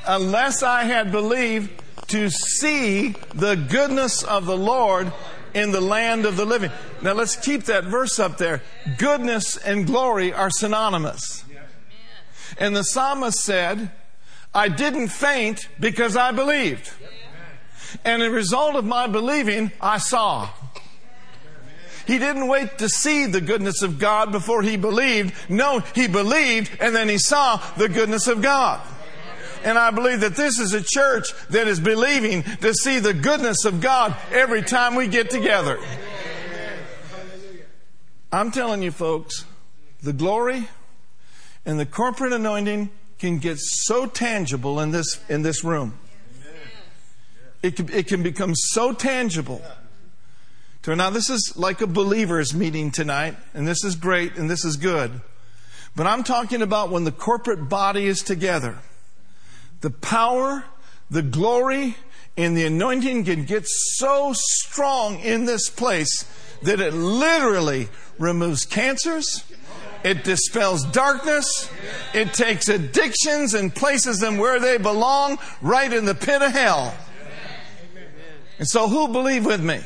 Unless 0.06 0.62
I 0.62 0.84
had 0.84 1.10
believed 1.10 1.82
to 2.08 2.30
see 2.30 3.14
the 3.34 3.56
goodness 3.56 4.22
of 4.22 4.46
the 4.46 4.56
Lord 4.56 5.12
in 5.54 5.70
the 5.70 5.80
land 5.80 6.26
of 6.26 6.36
the 6.36 6.44
living. 6.44 6.70
Now 7.00 7.12
let's 7.12 7.36
keep 7.36 7.64
that 7.64 7.84
verse 7.84 8.18
up 8.18 8.38
there. 8.38 8.62
Goodness 8.98 9.56
and 9.56 9.86
glory 9.86 10.32
are 10.32 10.50
synonymous. 10.50 11.44
And 12.58 12.76
the 12.76 12.82
psalmist 12.82 13.38
said, 13.40 13.90
I 14.52 14.68
didn't 14.68 15.08
faint 15.08 15.68
because 15.80 16.16
I 16.16 16.32
believed. 16.32 16.92
And 18.04 18.22
the 18.22 18.30
result 18.30 18.76
of 18.76 18.84
my 18.84 19.06
believing, 19.06 19.72
I 19.80 19.98
saw. 19.98 20.50
He 22.06 22.18
didn't 22.18 22.48
wait 22.48 22.78
to 22.78 22.88
see 22.88 23.26
the 23.26 23.40
goodness 23.40 23.82
of 23.82 23.98
God 23.98 24.30
before 24.30 24.62
he 24.62 24.76
believed. 24.76 25.34
No, 25.48 25.80
he 25.94 26.06
believed 26.06 26.70
and 26.80 26.94
then 26.94 27.08
he 27.08 27.18
saw 27.18 27.56
the 27.76 27.88
goodness 27.88 28.26
of 28.26 28.42
God. 28.42 28.80
And 29.64 29.78
I 29.78 29.90
believe 29.90 30.20
that 30.20 30.36
this 30.36 30.60
is 30.60 30.74
a 30.74 30.82
church 30.82 31.32
that 31.48 31.66
is 31.66 31.80
believing 31.80 32.42
to 32.42 32.74
see 32.74 32.98
the 32.98 33.14
goodness 33.14 33.64
of 33.64 33.80
God 33.80 34.14
every 34.30 34.62
time 34.62 34.94
we 34.94 35.08
get 35.08 35.30
together. 35.30 35.78
I'm 38.30 38.50
telling 38.50 38.82
you, 38.82 38.90
folks, 38.90 39.46
the 40.02 40.12
glory 40.12 40.68
and 41.64 41.80
the 41.80 41.86
corporate 41.86 42.34
anointing 42.34 42.90
can 43.18 43.38
get 43.38 43.58
so 43.58 44.06
tangible 44.06 44.80
in 44.80 44.90
this, 44.90 45.18
in 45.30 45.42
this 45.42 45.64
room. 45.64 45.98
It 47.62 47.76
can, 47.76 47.90
it 47.90 48.06
can 48.06 48.22
become 48.22 48.54
so 48.54 48.92
tangible. 48.92 49.62
Now, 50.86 51.08
this 51.08 51.30
is 51.30 51.54
like 51.56 51.80
a 51.80 51.86
believer's 51.86 52.52
meeting 52.52 52.90
tonight, 52.90 53.36
and 53.54 53.66
this 53.66 53.82
is 53.82 53.96
great 53.96 54.36
and 54.36 54.50
this 54.50 54.66
is 54.66 54.76
good. 54.76 55.22
But 55.96 56.06
I'm 56.06 56.22
talking 56.24 56.60
about 56.60 56.90
when 56.90 57.04
the 57.04 57.12
corporate 57.12 57.70
body 57.70 58.04
is 58.04 58.22
together. 58.22 58.76
The 59.84 59.90
power, 59.90 60.64
the 61.10 61.20
glory, 61.20 61.96
and 62.38 62.56
the 62.56 62.64
anointing 62.64 63.26
can 63.26 63.44
get 63.44 63.64
so 63.66 64.32
strong 64.34 65.20
in 65.20 65.44
this 65.44 65.68
place 65.68 66.24
that 66.62 66.80
it 66.80 66.94
literally 66.94 67.90
removes 68.18 68.64
cancers, 68.64 69.44
it 70.02 70.24
dispels 70.24 70.84
darkness. 70.84 71.70
It 72.14 72.32
takes 72.32 72.70
addictions 72.70 73.52
and 73.52 73.74
places 73.74 74.20
them 74.20 74.38
where 74.38 74.58
they 74.58 74.78
belong, 74.78 75.38
right 75.60 75.92
in 75.92 76.06
the 76.06 76.14
pit 76.14 76.40
of 76.40 76.52
hell. 76.52 76.96
And 78.58 78.66
so, 78.66 78.88
who 78.88 79.08
believe 79.08 79.44
with 79.44 79.62
me? 79.62 79.82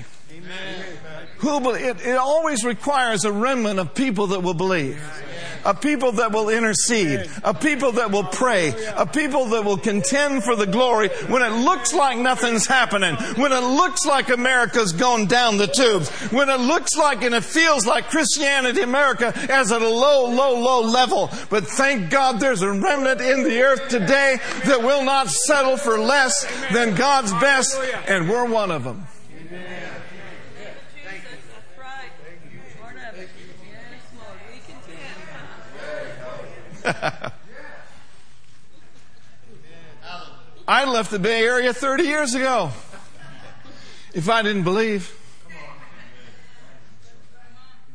Who? 1.39 1.71
It, 1.75 2.05
it 2.05 2.17
always 2.17 2.65
requires 2.65 3.25
a 3.25 3.33
remnant 3.33 3.79
of 3.79 3.95
people 3.95 4.29
that 4.29 4.43
will 4.43 4.55
believe 4.55 5.01
a 5.65 5.75
people 5.75 6.13
that 6.13 6.33
will 6.33 6.49
intercede, 6.49 7.31
a 7.45 7.55
people 7.55 7.93
that 7.93 8.11
will 8.11 8.25
pray, 8.25 8.75
a 8.97 9.07
people 9.07 9.47
that 9.47 9.65
will 9.65 9.77
contend 9.77 10.45
for 10.45 10.57
the 10.57 10.67
glory 10.67 11.09
when 11.29 11.43
it 11.43 11.55
looks 11.65 11.93
like 11.93 12.19
nothing's 12.19 12.67
happening, 12.67 13.15
when 13.37 13.53
it 13.53 13.61
looks 13.61 14.07
like 14.07 14.29
America's 14.31 14.93
gone 14.93 15.27
down 15.27 15.59
the 15.59 15.67
tubes, 15.67 16.09
when 16.31 16.49
it 16.49 16.61
looks 16.61 16.97
like 16.97 17.23
and 17.23 17.35
it 17.35 17.45
feels 17.45 17.87
like 17.87 18.09
Christianity 18.09 18.81
America 18.81 19.33
is 19.37 19.73
at 19.73 19.83
a 19.83 19.89
low, 19.89 20.31
low, 20.31 20.59
low 20.59 20.83
level. 20.83 21.31
But 21.51 21.67
thank 21.67 22.11
God 22.11 22.41
there's 22.41 22.63
a 22.63 22.73
remnant 22.73 23.21
in 23.21 23.43
the 23.43 23.61
earth 23.61 23.89
today 23.89 24.39
that 24.65 24.83
will 24.83 25.05
not 25.05 25.29
settle 25.29 25.77
for 25.77 25.99
less 25.99 26.47
than 26.73 26.95
God's 26.95 27.33
best, 27.35 27.79
and 28.07 28.29
we're 28.29 28.47
one 28.47 28.71
of 28.71 28.85
them. 28.85 29.07
I 40.69 40.85
left 40.85 41.11
the 41.11 41.19
Bay 41.19 41.43
Area 41.43 41.73
30 41.75 42.05
years 42.05 42.35
ago. 42.35 42.71
If 44.15 44.29
I 44.29 44.43
didn't 44.43 44.65
believe, 44.65 45.15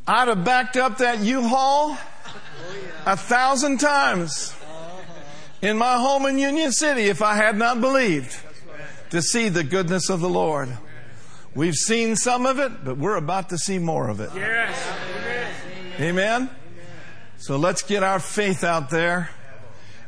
I'd 0.08 0.28
have 0.28 0.44
backed 0.44 0.78
up 0.78 0.98
that 1.00 1.20
U-Haul 1.20 1.98
a 3.06 3.18
thousand 3.18 3.80
times 3.80 4.56
in 5.62 5.78
my 5.78 5.98
home 5.98 6.26
in 6.26 6.38
Union 6.38 6.72
City 6.72 7.04
if 7.04 7.22
I 7.22 7.36
had 7.36 7.58
not 7.58 7.82
believed 7.82 8.36
to 9.10 9.22
see 9.22 9.50
the 9.50 9.64
goodness 9.64 10.10
of 10.10 10.20
the 10.20 10.30
Lord. 10.30 10.70
We've 11.56 11.76
seen 11.76 12.16
some 12.16 12.46
of 12.46 12.60
it, 12.60 12.84
but 12.84 12.98
we're 12.98 13.16
about 13.16 13.50
to 13.50 13.58
see 13.58 13.80
more 13.80 14.10
of 14.10 14.20
it. 14.20 14.32
Yes. 14.36 14.76
Amen. 16.00 16.50
So 17.46 17.58
let's 17.58 17.82
get 17.82 18.04
our 18.04 18.22
faith 18.22 18.64
out 18.64 18.90
there 18.90 19.30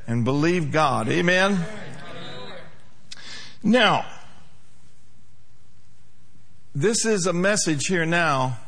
and 0.07 0.23
believe 0.23 0.71
God. 0.71 1.09
Amen. 1.09 1.59
Now, 3.61 4.05
this 6.73 7.05
is 7.05 7.27
a 7.27 7.33
message 7.33 7.87
here 7.87 8.05
now 8.05 8.59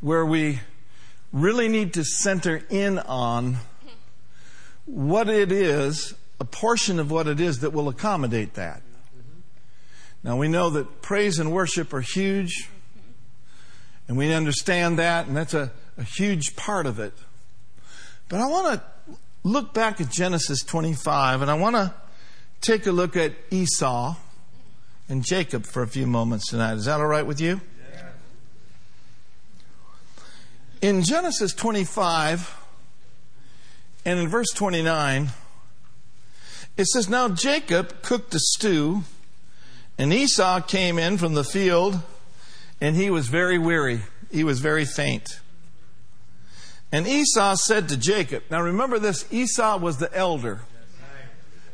where 0.00 0.26
we 0.26 0.58
really 1.32 1.68
need 1.68 1.94
to 1.94 2.02
center 2.02 2.64
in 2.70 2.98
on 2.98 3.58
what 4.84 5.28
it 5.28 5.52
is, 5.52 6.12
a 6.40 6.44
portion 6.44 6.98
of 6.98 7.12
what 7.12 7.28
it 7.28 7.38
is 7.38 7.60
that 7.60 7.70
will 7.70 7.88
accommodate 7.88 8.54
that. 8.54 8.82
Now, 10.24 10.36
we 10.36 10.48
know 10.48 10.70
that 10.70 11.02
praise 11.02 11.38
and 11.38 11.52
worship 11.52 11.94
are 11.94 12.00
huge, 12.00 12.68
and 14.08 14.16
we 14.16 14.32
understand 14.32 14.98
that, 14.98 15.28
and 15.28 15.36
that's 15.36 15.54
a, 15.54 15.70
a 15.96 16.02
huge 16.02 16.56
part 16.56 16.86
of 16.86 16.98
it. 16.98 17.14
But 18.28 18.40
I 18.40 18.46
want 18.46 18.80
to 18.80 19.16
look 19.42 19.74
back 19.74 20.00
at 20.00 20.10
Genesis 20.10 20.62
25 20.62 21.42
and 21.42 21.50
I 21.50 21.54
want 21.54 21.76
to 21.76 21.94
take 22.60 22.86
a 22.86 22.92
look 22.92 23.16
at 23.16 23.32
Esau 23.50 24.16
and 25.08 25.22
Jacob 25.22 25.66
for 25.66 25.82
a 25.82 25.86
few 25.86 26.06
moments 26.06 26.48
tonight. 26.48 26.74
Is 26.74 26.86
that 26.86 27.00
all 27.00 27.06
right 27.06 27.26
with 27.26 27.40
you? 27.40 27.60
In 30.80 31.02
Genesis 31.02 31.54
25 31.54 32.56
and 34.04 34.18
in 34.18 34.28
verse 34.28 34.50
29, 34.54 35.30
it 36.76 36.86
says, 36.86 37.08
Now 37.08 37.28
Jacob 37.28 38.02
cooked 38.02 38.34
a 38.34 38.38
stew, 38.38 39.04
and 39.96 40.12
Esau 40.12 40.60
came 40.60 40.98
in 40.98 41.16
from 41.16 41.34
the 41.34 41.44
field, 41.44 42.00
and 42.80 42.96
he 42.96 43.10
was 43.10 43.28
very 43.28 43.58
weary. 43.58 44.00
He 44.30 44.44
was 44.44 44.60
very 44.60 44.84
faint. 44.84 45.40
And 46.94 47.08
Esau 47.08 47.56
said 47.56 47.88
to 47.88 47.96
Jacob, 47.96 48.44
now 48.52 48.62
remember 48.62 49.00
this 49.00 49.26
Esau 49.32 49.78
was 49.78 49.96
the 49.96 50.16
elder, 50.16 50.60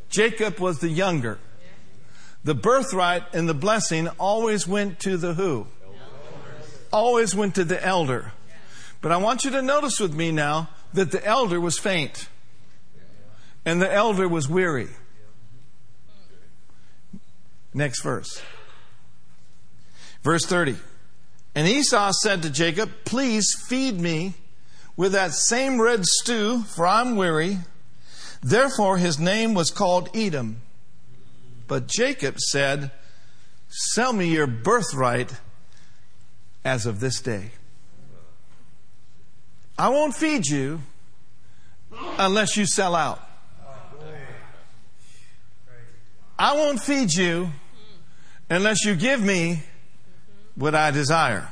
Jacob 0.08 0.58
was 0.58 0.78
the 0.78 0.88
younger. 0.88 1.38
The 2.42 2.54
birthright 2.54 3.24
and 3.34 3.46
the 3.46 3.52
blessing 3.52 4.08
always 4.18 4.66
went 4.66 4.98
to 5.00 5.18
the 5.18 5.34
who? 5.34 5.66
Always 6.90 7.34
went 7.34 7.54
to 7.56 7.64
the 7.64 7.84
elder. 7.84 8.32
But 9.02 9.12
I 9.12 9.18
want 9.18 9.44
you 9.44 9.50
to 9.50 9.60
notice 9.60 10.00
with 10.00 10.14
me 10.14 10.32
now 10.32 10.70
that 10.94 11.12
the 11.12 11.22
elder 11.22 11.60
was 11.60 11.78
faint 11.78 12.26
and 13.66 13.82
the 13.82 13.92
elder 13.92 14.26
was 14.26 14.48
weary. 14.48 14.88
Next 17.74 18.00
verse. 18.00 18.40
Verse 20.22 20.46
30. 20.46 20.76
And 21.54 21.68
Esau 21.68 22.10
said 22.22 22.40
to 22.40 22.48
Jacob, 22.48 22.90
Please 23.04 23.54
feed 23.68 24.00
me 24.00 24.32
with 25.00 25.12
that 25.12 25.32
same 25.32 25.80
red 25.80 26.04
stew, 26.04 26.62
for 26.64 26.86
I'm 26.86 27.16
weary. 27.16 27.56
Therefore 28.42 28.98
his 28.98 29.18
name 29.18 29.54
was 29.54 29.70
called 29.70 30.10
Edom. 30.14 30.60
But 31.66 31.86
Jacob 31.86 32.38
said, 32.38 32.90
Sell 33.70 34.12
me 34.12 34.26
your 34.26 34.46
birthright 34.46 35.32
as 36.66 36.84
of 36.84 37.00
this 37.00 37.18
day. 37.22 37.52
I 39.78 39.88
won't 39.88 40.14
feed 40.14 40.46
you 40.46 40.82
unless 42.18 42.58
you 42.58 42.66
sell 42.66 42.94
out. 42.94 43.26
I 46.38 46.52
won't 46.52 46.82
feed 46.82 47.14
you 47.14 47.48
unless 48.50 48.84
you 48.84 48.94
give 48.96 49.22
me 49.22 49.62
what 50.56 50.74
I 50.74 50.90
desire. 50.90 51.50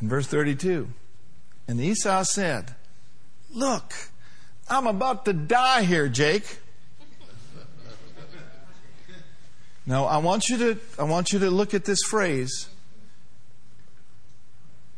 In 0.00 0.08
verse 0.08 0.26
32. 0.26 0.88
And 1.66 1.80
Esau 1.80 2.24
said, 2.24 2.74
Look, 3.50 3.94
I'm 4.68 4.86
about 4.86 5.24
to 5.26 5.32
die 5.32 5.84
here, 5.84 6.08
Jake. 6.08 6.58
now 9.86 10.04
I 10.04 10.18
want 10.18 10.48
you 10.48 10.58
to 10.58 10.78
I 10.98 11.04
want 11.04 11.32
you 11.32 11.38
to 11.40 11.50
look 11.50 11.74
at 11.74 11.84
this 11.84 12.02
phrase. 12.02 12.68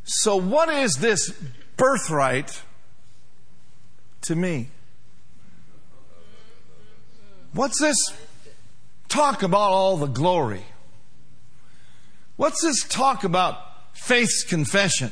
So 0.04 0.36
what 0.36 0.68
is 0.68 0.94
this 0.94 1.32
birthright 1.76 2.62
to 4.22 4.36
me? 4.36 4.68
What's 7.52 7.80
this 7.80 7.96
talk 9.08 9.42
about 9.42 9.72
all 9.72 9.96
the 9.96 10.06
glory? 10.06 10.64
What's 12.36 12.62
this 12.62 12.84
talk 12.84 13.24
about 13.24 13.58
faith's 13.94 14.44
confession? 14.44 15.10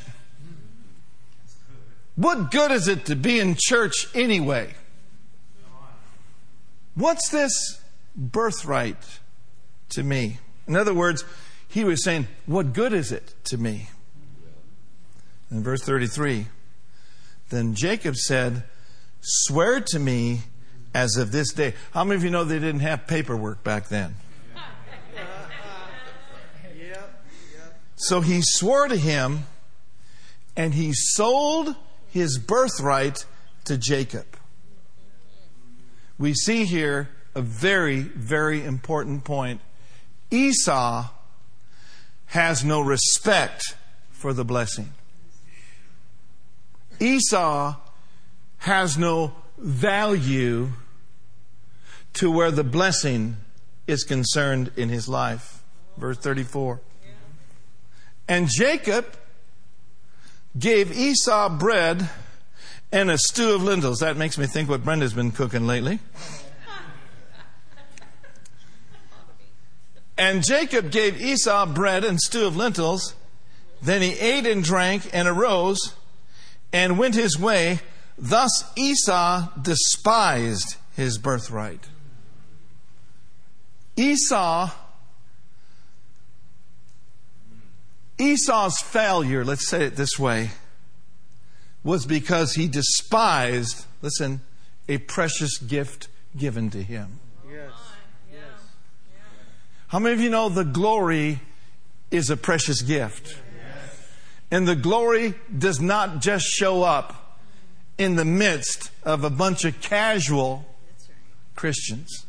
What 2.15 2.49
good 2.49 2.71
is 2.71 2.87
it 2.87 3.05
to 3.05 3.15
be 3.15 3.39
in 3.39 3.55
church 3.59 4.07
anyway? 4.15 4.73
What's 6.95 7.29
this 7.29 7.81
birthright 8.15 9.19
to 9.89 10.03
me? 10.03 10.39
In 10.65 10.77
other 10.77 10.93
words, 10.93 11.25
he 11.67 11.83
was 11.83 12.03
saying, 12.03 12.27
What 12.45 12.73
good 12.73 12.93
is 12.93 13.11
it 13.11 13.33
to 13.45 13.57
me? 13.57 13.89
In 15.51 15.61
verse 15.61 15.83
33, 15.83 16.47
then 17.49 17.75
Jacob 17.75 18.15
said, 18.15 18.63
Swear 19.21 19.81
to 19.81 19.99
me 19.99 20.41
as 20.93 21.17
of 21.17 21.33
this 21.33 21.51
day. 21.51 21.73
How 21.91 22.05
many 22.05 22.15
of 22.15 22.23
you 22.23 22.29
know 22.29 22.45
they 22.45 22.59
didn't 22.59 22.79
have 22.79 23.07
paperwork 23.07 23.63
back 23.63 23.89
then? 23.89 24.15
So 27.97 28.19
he 28.19 28.41
swore 28.43 28.89
to 28.89 28.97
him 28.97 29.45
and 30.57 30.73
he 30.73 30.91
sold 30.93 31.75
his 32.15 32.37
birthright 32.37 33.25
to 33.65 33.77
Jacob. 33.77 34.25
We 36.17 36.33
see 36.33 36.63
here 36.63 37.09
a 37.35 37.41
very, 37.41 37.99
very 37.99 38.63
important 38.63 39.25
point. 39.25 39.59
Esau 40.31 41.09
has 42.27 42.63
no 42.63 42.79
respect 42.79 43.75
for 44.11 44.31
the 44.31 44.45
blessing. 44.45 44.93
Esau 47.01 47.75
has 48.59 48.97
no 48.97 49.33
value 49.57 50.69
to 52.13 52.31
where 52.31 52.49
the 52.49 52.63
blessing 52.63 53.35
is 53.87 54.05
concerned 54.05 54.71
in 54.77 54.87
his 54.87 55.09
life. 55.09 55.61
Verse 55.97 56.17
34. 56.19 56.79
And 58.29 58.47
Jacob 58.47 59.17
gave 60.57 60.97
Esau 60.97 61.49
bread 61.49 62.09
and 62.91 63.11
a 63.11 63.17
stew 63.17 63.53
of 63.55 63.63
lentils. 63.63 63.99
That 63.99 64.17
makes 64.17 64.37
me 64.37 64.45
think 64.45 64.69
what 64.69 64.83
Brenda's 64.83 65.13
been 65.13 65.31
cooking 65.31 65.67
lately. 65.67 65.99
And 70.17 70.43
Jacob 70.43 70.91
gave 70.91 71.21
Esau 71.21 71.65
bread 71.65 72.05
and 72.05 72.19
stew 72.19 72.45
of 72.45 72.55
lentils. 72.55 73.15
Then 73.81 74.01
he 74.01 74.13
ate 74.13 74.45
and 74.47 74.63
drank 74.63 75.09
and 75.13 75.27
arose 75.27 75.93
and 76.71 76.97
went 76.97 77.15
his 77.15 77.37
way. 77.37 77.81
Thus 78.17 78.63
Esau 78.77 79.49
despised 79.61 80.77
his 80.95 81.17
birthright. 81.17 81.89
Esau, 83.97 84.71
Esau's 88.17 88.79
failure, 88.79 89.43
let's 89.43 89.67
say 89.67 89.85
it 89.85 89.95
this 89.95 90.17
way, 90.17 90.51
was 91.83 92.05
because 92.05 92.53
he 92.53 92.67
despised, 92.67 93.85
listen, 94.01 94.41
a 94.87 94.97
precious 94.99 95.57
gift 95.57 96.07
given 96.37 96.69
to 96.69 96.81
him. 96.81 97.19
Yes. 97.49 97.71
yes. 98.31 98.41
How 99.87 99.99
many 99.99 100.15
of 100.15 100.21
you 100.21 100.29
know 100.29 100.49
the 100.49 100.63
glory 100.63 101.39
is 102.11 102.29
a 102.29 102.37
precious 102.37 102.81
gift? 102.81 103.37
And 104.51 104.67
the 104.67 104.75
glory 104.75 105.33
does 105.57 105.81
not 105.81 106.21
just 106.21 106.45
show 106.45 106.83
up 106.83 107.39
in 107.97 108.15
the 108.15 108.25
midst 108.25 108.91
of 109.03 109.23
a 109.23 109.29
bunch 109.29 109.65
of 109.65 109.81
casual 109.81 110.65
Christians. 111.55 112.25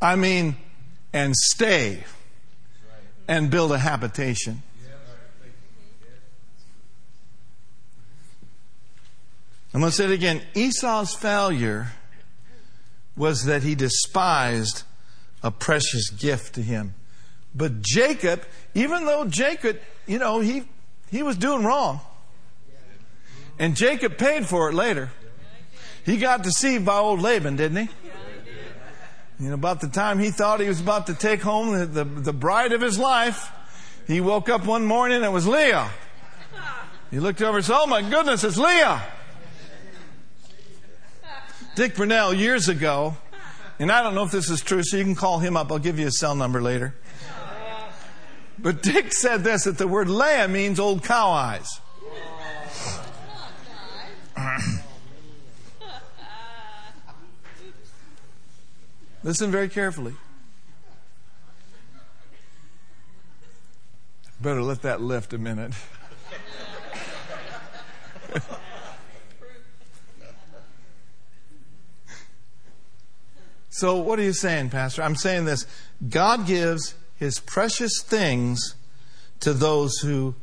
I 0.00 0.14
mean, 0.14 0.56
and 1.12 1.34
stay 1.36 2.04
and 3.26 3.50
build 3.50 3.72
a 3.72 3.78
habitation. 3.78 4.62
I'm 9.74 9.80
going 9.80 9.90
to 9.90 9.96
say 9.96 10.04
it 10.04 10.10
again. 10.10 10.40
Esau's 10.54 11.14
failure 11.14 11.92
was 13.16 13.44
that 13.44 13.62
he 13.62 13.74
despised 13.74 14.84
a 15.42 15.50
precious 15.50 16.08
gift 16.10 16.54
to 16.54 16.62
him. 16.62 16.94
But 17.54 17.82
Jacob, 17.82 18.44
even 18.74 19.04
though 19.04 19.24
Jacob, 19.26 19.78
you 20.06 20.18
know, 20.18 20.40
he, 20.40 20.64
he 21.10 21.22
was 21.22 21.36
doing 21.36 21.64
wrong. 21.64 22.00
And 23.58 23.76
Jacob 23.76 24.16
paid 24.16 24.46
for 24.46 24.68
it 24.70 24.74
later. 24.74 25.10
He 26.06 26.16
got 26.16 26.42
deceived 26.42 26.86
by 26.86 26.96
old 26.96 27.20
Laban, 27.20 27.56
didn't 27.56 27.88
he? 27.88 28.07
Know, 29.40 29.54
about 29.54 29.80
the 29.80 29.88
time 29.88 30.18
he 30.18 30.30
thought 30.30 30.60
he 30.60 30.66
was 30.66 30.80
about 30.80 31.06
to 31.06 31.14
take 31.14 31.42
home 31.42 31.78
the, 31.78 31.86
the, 31.86 32.04
the 32.04 32.32
bride 32.32 32.72
of 32.72 32.80
his 32.80 32.98
life, 32.98 33.52
he 34.06 34.20
woke 34.20 34.48
up 34.48 34.66
one 34.66 34.84
morning 34.84 35.18
and 35.18 35.24
it 35.24 35.30
was 35.30 35.46
Leah. 35.46 35.90
He 37.10 37.20
looked 37.20 37.40
over 37.40 37.58
and 37.58 37.64
said, 37.64 37.76
Oh 37.78 37.86
my 37.86 38.02
goodness, 38.02 38.42
it's 38.42 38.58
Leah. 38.58 39.02
Dick 41.76 41.94
Brunell, 41.94 42.36
years 42.36 42.68
ago, 42.68 43.16
and 43.78 43.92
I 43.92 44.02
don't 44.02 44.16
know 44.16 44.24
if 44.24 44.32
this 44.32 44.50
is 44.50 44.60
true, 44.60 44.82
so 44.82 44.96
you 44.96 45.04
can 45.04 45.14
call 45.14 45.38
him 45.38 45.56
up. 45.56 45.70
I'll 45.70 45.78
give 45.78 46.00
you 46.00 46.08
a 46.08 46.10
cell 46.10 46.34
number 46.34 46.60
later. 46.60 46.96
But 48.58 48.82
Dick 48.82 49.12
said 49.12 49.44
this 49.44 49.64
that 49.64 49.78
the 49.78 49.86
word 49.86 50.08
Leah 50.08 50.48
means 50.48 50.80
old 50.80 51.04
cow 51.04 51.30
eyes. 51.30 51.80
Listen 59.24 59.50
very 59.50 59.68
carefully. 59.68 60.14
Better 64.40 64.62
let 64.62 64.82
that 64.82 65.00
lift 65.00 65.32
a 65.32 65.38
minute. 65.38 65.72
so, 73.68 73.96
what 73.96 74.20
are 74.20 74.22
you 74.22 74.32
saying, 74.32 74.70
Pastor? 74.70 75.02
I'm 75.02 75.16
saying 75.16 75.44
this 75.46 75.66
God 76.08 76.46
gives 76.46 76.94
his 77.16 77.40
precious 77.40 78.00
things 78.00 78.76
to 79.40 79.52
those 79.52 79.98
who 79.98 80.36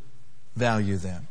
value 0.57 0.97
them. 0.97 1.29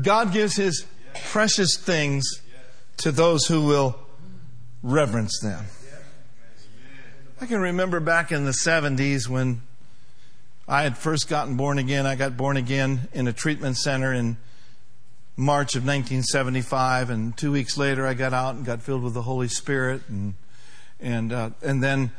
God 0.00 0.32
gives 0.32 0.54
his 0.56 0.86
precious 1.26 1.76
things 1.76 2.24
to 2.98 3.10
those 3.10 3.46
who 3.46 3.66
will 3.66 3.98
reverence 4.82 5.38
them. 5.40 5.64
I 7.40 7.46
can 7.46 7.60
remember 7.60 8.00
back 8.00 8.30
in 8.30 8.44
the 8.44 8.52
70s 8.52 9.28
when 9.28 9.62
I 10.68 10.82
had 10.82 10.96
first 10.96 11.28
gotten 11.28 11.56
born 11.56 11.78
again. 11.78 12.06
I 12.06 12.14
got 12.14 12.36
born 12.36 12.56
again 12.56 13.08
in 13.12 13.26
a 13.26 13.32
treatment 13.32 13.76
center 13.76 14.12
in 14.12 14.36
March 15.36 15.74
of 15.74 15.82
1975, 15.82 17.10
and 17.10 17.36
two 17.36 17.50
weeks 17.50 17.76
later 17.76 18.06
I 18.06 18.14
got 18.14 18.32
out 18.32 18.54
and 18.54 18.64
got 18.64 18.82
filled 18.82 19.02
with 19.02 19.14
the 19.14 19.22
Holy 19.22 19.48
Spirit, 19.48 20.02
and 20.08 20.34
and 21.00 21.32
uh, 21.32 21.50
and 21.62 21.82
then 21.82 22.12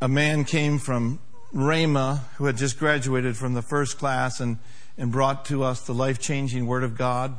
a 0.00 0.08
man 0.08 0.44
came 0.44 0.78
from 0.78 1.18
Rhema 1.52 2.20
who 2.36 2.46
had 2.46 2.56
just 2.56 2.78
graduated 2.78 3.36
from 3.36 3.54
the 3.54 3.62
first 3.62 3.98
class 3.98 4.40
and 4.40 4.58
and 4.96 5.12
brought 5.12 5.44
to 5.46 5.64
us 5.64 5.82
the 5.82 5.92
life 5.92 6.18
changing 6.18 6.66
Word 6.66 6.84
of 6.84 6.96
God, 6.96 7.36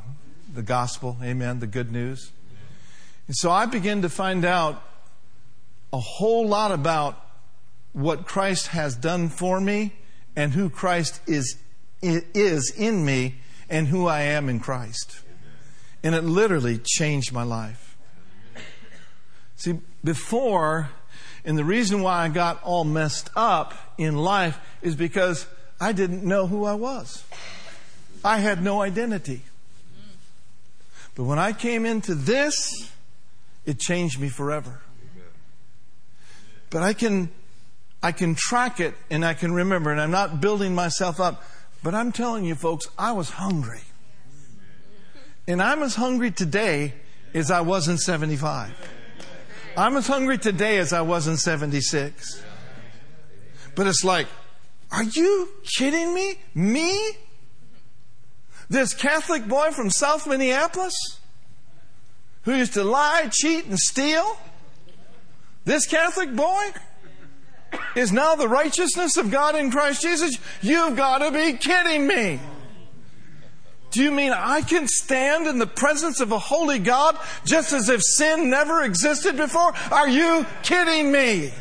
the 0.54 0.62
gospel, 0.62 1.16
Amen, 1.22 1.58
the 1.58 1.66
good 1.66 1.90
news. 1.90 2.30
And 3.28 3.36
so 3.36 3.50
I 3.50 3.66
began 3.66 4.02
to 4.02 4.08
find 4.08 4.44
out 4.44 4.82
a 5.92 5.98
whole 5.98 6.48
lot 6.48 6.72
about 6.72 7.22
what 7.92 8.26
Christ 8.26 8.68
has 8.68 8.96
done 8.96 9.28
for 9.28 9.60
me 9.60 9.92
and 10.34 10.52
who 10.52 10.70
Christ 10.70 11.20
is, 11.26 11.56
is 12.02 12.72
in 12.76 13.04
me 13.04 13.36
and 13.68 13.86
who 13.86 14.06
I 14.06 14.22
am 14.22 14.48
in 14.48 14.60
Christ. 14.60 15.20
And 16.02 16.14
it 16.14 16.24
literally 16.24 16.78
changed 16.78 17.32
my 17.32 17.42
life. 17.42 17.96
See, 19.56 19.80
before, 20.04 20.90
and 21.44 21.58
the 21.58 21.64
reason 21.64 22.02
why 22.02 22.24
I 22.24 22.28
got 22.28 22.62
all 22.62 22.84
messed 22.84 23.30
up 23.34 23.74
in 23.98 24.16
life 24.16 24.58
is 24.80 24.94
because 24.94 25.46
I 25.80 25.92
didn't 25.92 26.22
know 26.22 26.46
who 26.46 26.64
I 26.64 26.74
was. 26.74 27.24
I 28.24 28.38
had 28.38 28.62
no 28.62 28.80
identity. 28.80 29.42
But 31.14 31.24
when 31.24 31.38
I 31.38 31.52
came 31.52 31.84
into 31.84 32.14
this, 32.14 32.90
it 33.68 33.78
changed 33.78 34.18
me 34.18 34.30
forever. 34.30 34.80
But 36.70 36.82
I 36.82 36.94
can, 36.94 37.28
I 38.02 38.12
can 38.12 38.34
track 38.34 38.80
it 38.80 38.94
and 39.10 39.22
I 39.22 39.34
can 39.34 39.52
remember, 39.52 39.92
and 39.92 40.00
I'm 40.00 40.10
not 40.10 40.40
building 40.40 40.74
myself 40.74 41.20
up, 41.20 41.44
but 41.82 41.94
I'm 41.94 42.10
telling 42.10 42.46
you 42.46 42.54
folks, 42.54 42.86
I 42.98 43.12
was 43.12 43.28
hungry. 43.28 43.82
And 45.46 45.60
I'm 45.60 45.82
as 45.82 45.94
hungry 45.94 46.30
today 46.30 46.94
as 47.34 47.50
I 47.50 47.60
was 47.60 47.88
in 47.88 47.98
75. 47.98 48.72
I'm 49.76 49.98
as 49.98 50.06
hungry 50.06 50.38
today 50.38 50.78
as 50.78 50.94
I 50.94 51.02
was 51.02 51.26
in 51.28 51.36
76. 51.36 52.42
But 53.74 53.86
it's 53.86 54.02
like, 54.02 54.28
are 54.90 55.04
you 55.04 55.50
kidding 55.76 56.14
me? 56.14 56.36
Me? 56.54 57.10
This 58.70 58.94
Catholic 58.94 59.46
boy 59.46 59.72
from 59.72 59.90
South 59.90 60.26
Minneapolis? 60.26 61.18
Who 62.48 62.54
used 62.54 62.72
to 62.72 62.82
lie, 62.82 63.28
cheat, 63.30 63.66
and 63.66 63.78
steal, 63.78 64.38
this 65.66 65.86
Catholic 65.86 66.34
boy 66.34 66.70
is 67.94 68.10
now 68.10 68.36
the 68.36 68.48
righteousness 68.48 69.18
of 69.18 69.30
God 69.30 69.54
in 69.54 69.70
Christ 69.70 70.00
Jesus? 70.00 70.38
You've 70.62 70.96
got 70.96 71.18
to 71.18 71.30
be 71.30 71.58
kidding 71.58 72.06
me. 72.06 72.40
Do 73.90 74.02
you 74.02 74.10
mean 74.10 74.32
I 74.32 74.62
can 74.62 74.88
stand 74.88 75.46
in 75.46 75.58
the 75.58 75.66
presence 75.66 76.20
of 76.20 76.32
a 76.32 76.38
holy 76.38 76.78
God 76.78 77.18
just 77.44 77.74
as 77.74 77.90
if 77.90 78.00
sin 78.02 78.48
never 78.48 78.82
existed 78.82 79.36
before? 79.36 79.74
Are 79.90 80.08
you 80.08 80.46
kidding 80.62 81.12
me? 81.12 81.52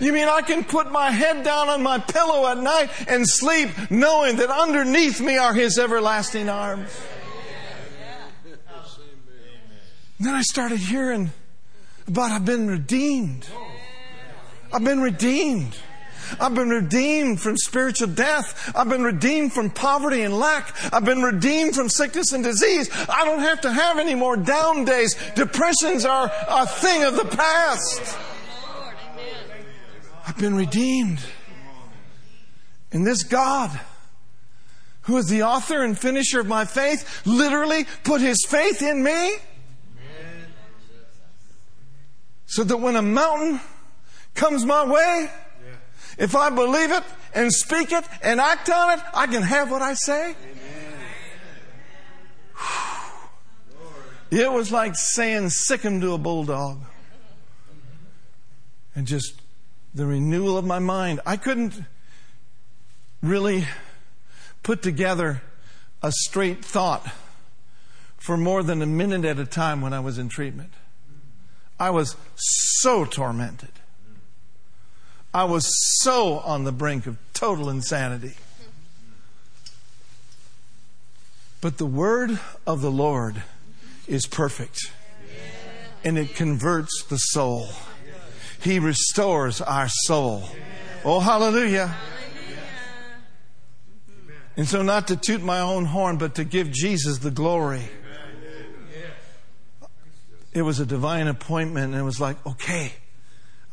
You 0.00 0.14
mean 0.14 0.28
I 0.28 0.40
can 0.40 0.64
put 0.64 0.90
my 0.90 1.10
head 1.10 1.44
down 1.44 1.68
on 1.68 1.82
my 1.82 1.98
pillow 1.98 2.46
at 2.46 2.56
night 2.56 2.88
and 3.06 3.28
sleep 3.28 3.68
knowing 3.90 4.36
that 4.36 4.48
underneath 4.48 5.20
me 5.20 5.36
are 5.36 5.52
His 5.52 5.78
everlasting 5.78 6.48
arms? 6.48 6.88
And 10.18 10.26
then 10.26 10.34
I 10.34 10.42
started 10.42 10.78
hearing 10.78 11.30
about 12.08 12.30
I've 12.30 12.44
been 12.44 12.68
redeemed. 12.68 13.46
I've 14.72 14.84
been 14.84 15.00
redeemed. 15.00 15.76
I've 16.40 16.54
been 16.54 16.70
redeemed 16.70 17.40
from 17.40 17.56
spiritual 17.56 18.08
death. 18.08 18.72
I've 18.74 18.88
been 18.88 19.02
redeemed 19.02 19.52
from 19.52 19.70
poverty 19.70 20.22
and 20.22 20.36
lack. 20.36 20.74
I've 20.92 21.04
been 21.04 21.22
redeemed 21.22 21.74
from 21.74 21.88
sickness 21.88 22.32
and 22.32 22.42
disease. 22.42 22.90
I 23.08 23.24
don't 23.24 23.40
have 23.40 23.60
to 23.60 23.72
have 23.72 23.98
any 23.98 24.14
more 24.14 24.36
down 24.36 24.84
days. 24.84 25.14
Depressions 25.34 26.04
are 26.04 26.30
a 26.48 26.66
thing 26.66 27.04
of 27.04 27.16
the 27.16 27.24
past. 27.24 28.18
I've 30.26 30.38
been 30.38 30.56
redeemed. 30.56 31.20
And 32.90 33.06
this 33.06 33.22
God, 33.22 33.78
who 35.02 35.16
is 35.18 35.26
the 35.26 35.42
author 35.42 35.82
and 35.82 35.96
finisher 35.96 36.40
of 36.40 36.46
my 36.46 36.64
faith, 36.64 37.22
literally 37.24 37.86
put 38.02 38.20
his 38.20 38.44
faith 38.48 38.82
in 38.82 39.02
me. 39.02 39.36
So 42.46 42.64
that 42.64 42.76
when 42.76 42.96
a 42.96 43.02
mountain 43.02 43.60
comes 44.34 44.64
my 44.64 44.84
way, 44.84 45.30
if 46.18 46.34
I 46.34 46.50
believe 46.50 46.92
it 46.92 47.02
and 47.34 47.52
speak 47.52 47.92
it 47.92 48.04
and 48.22 48.40
act 48.40 48.70
on 48.70 48.98
it, 48.98 49.04
I 49.12 49.26
can 49.26 49.42
have 49.42 49.70
what 49.70 49.82
I 49.82 49.94
say. 49.94 50.34
It 54.30 54.50
was 54.50 54.72
like 54.72 54.94
saying 54.96 55.50
sic 55.50 55.82
him 55.82 56.00
to 56.00 56.12
a 56.12 56.18
bulldog. 56.18 56.80
And 58.94 59.06
just 59.06 59.40
the 59.94 60.06
renewal 60.06 60.58
of 60.58 60.64
my 60.64 60.78
mind. 60.78 61.20
I 61.26 61.36
couldn't 61.36 61.74
really 63.22 63.66
put 64.62 64.82
together 64.82 65.42
a 66.02 66.12
straight 66.12 66.64
thought 66.64 67.06
for 68.16 68.36
more 68.36 68.62
than 68.62 68.82
a 68.82 68.86
minute 68.86 69.24
at 69.24 69.38
a 69.38 69.46
time 69.46 69.80
when 69.80 69.92
I 69.92 70.00
was 70.00 70.18
in 70.18 70.28
treatment. 70.28 70.72
I 71.78 71.90
was 71.90 72.16
so 72.36 73.04
tormented. 73.04 73.70
I 75.34 75.44
was 75.44 75.66
so 76.02 76.38
on 76.38 76.64
the 76.64 76.72
brink 76.72 77.06
of 77.06 77.18
total 77.34 77.68
insanity. 77.68 78.34
But 81.60 81.78
the 81.78 81.86
word 81.86 82.38
of 82.66 82.80
the 82.80 82.90
Lord 82.90 83.42
is 84.06 84.26
perfect 84.26 84.92
and 86.04 86.16
it 86.16 86.34
converts 86.34 87.02
the 87.08 87.16
soul. 87.16 87.68
He 88.62 88.78
restores 88.78 89.60
our 89.60 89.88
soul. 89.88 90.48
Oh, 91.04 91.20
hallelujah. 91.20 91.94
And 94.56 94.66
so, 94.66 94.82
not 94.82 95.08
to 95.08 95.16
toot 95.16 95.42
my 95.42 95.60
own 95.60 95.84
horn, 95.84 96.16
but 96.16 96.36
to 96.36 96.44
give 96.44 96.70
Jesus 96.70 97.18
the 97.18 97.30
glory. 97.30 97.90
It 100.56 100.62
was 100.62 100.80
a 100.80 100.86
divine 100.86 101.28
appointment, 101.28 101.92
and 101.92 102.00
it 102.00 102.02
was 102.02 102.18
like, 102.18 102.38
okay, 102.46 102.94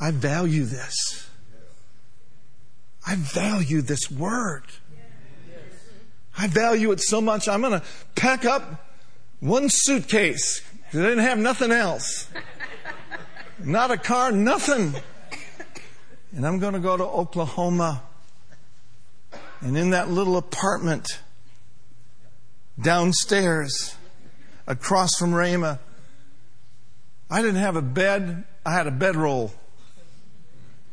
I 0.02 0.12
value 0.12 0.66
this. 0.66 1.30
I 3.08 3.16
value 3.16 3.82
this 3.82 4.12
word. 4.12 4.64
I 6.38 6.48
value 6.48 6.92
it 6.92 7.00
so 7.00 7.22
much, 7.22 7.48
I'm 7.48 7.62
going 7.62 7.80
to 7.80 7.86
pack 8.16 8.44
up 8.44 8.86
one 9.40 9.70
suitcase 9.70 10.62
because 10.84 11.00
I 11.00 11.04
didn't 11.04 11.24
have 11.24 11.38
nothing 11.38 11.72
else. 11.72 12.28
Not 13.60 13.90
a 13.90 13.98
car, 13.98 14.34
nothing. 14.34 14.94
And 16.36 16.46
I'm 16.46 16.60
going 16.60 16.74
to 16.74 16.82
go 16.82 16.98
to 16.98 17.06
Oklahoma. 17.06 18.04
And 19.62 19.78
in 19.78 19.92
that 19.92 20.10
little 20.10 20.36
apartment 20.36 21.08
downstairs, 22.78 23.96
across 24.68 25.16
from 25.18 25.32
Rhema, 25.32 25.80
I 27.34 27.42
didn't 27.42 27.62
have 27.62 27.76
a 27.76 27.82
bed, 27.82 28.44
I 28.66 28.74
had 28.74 28.88
a 28.88 28.92
bedroll. 28.92 29.52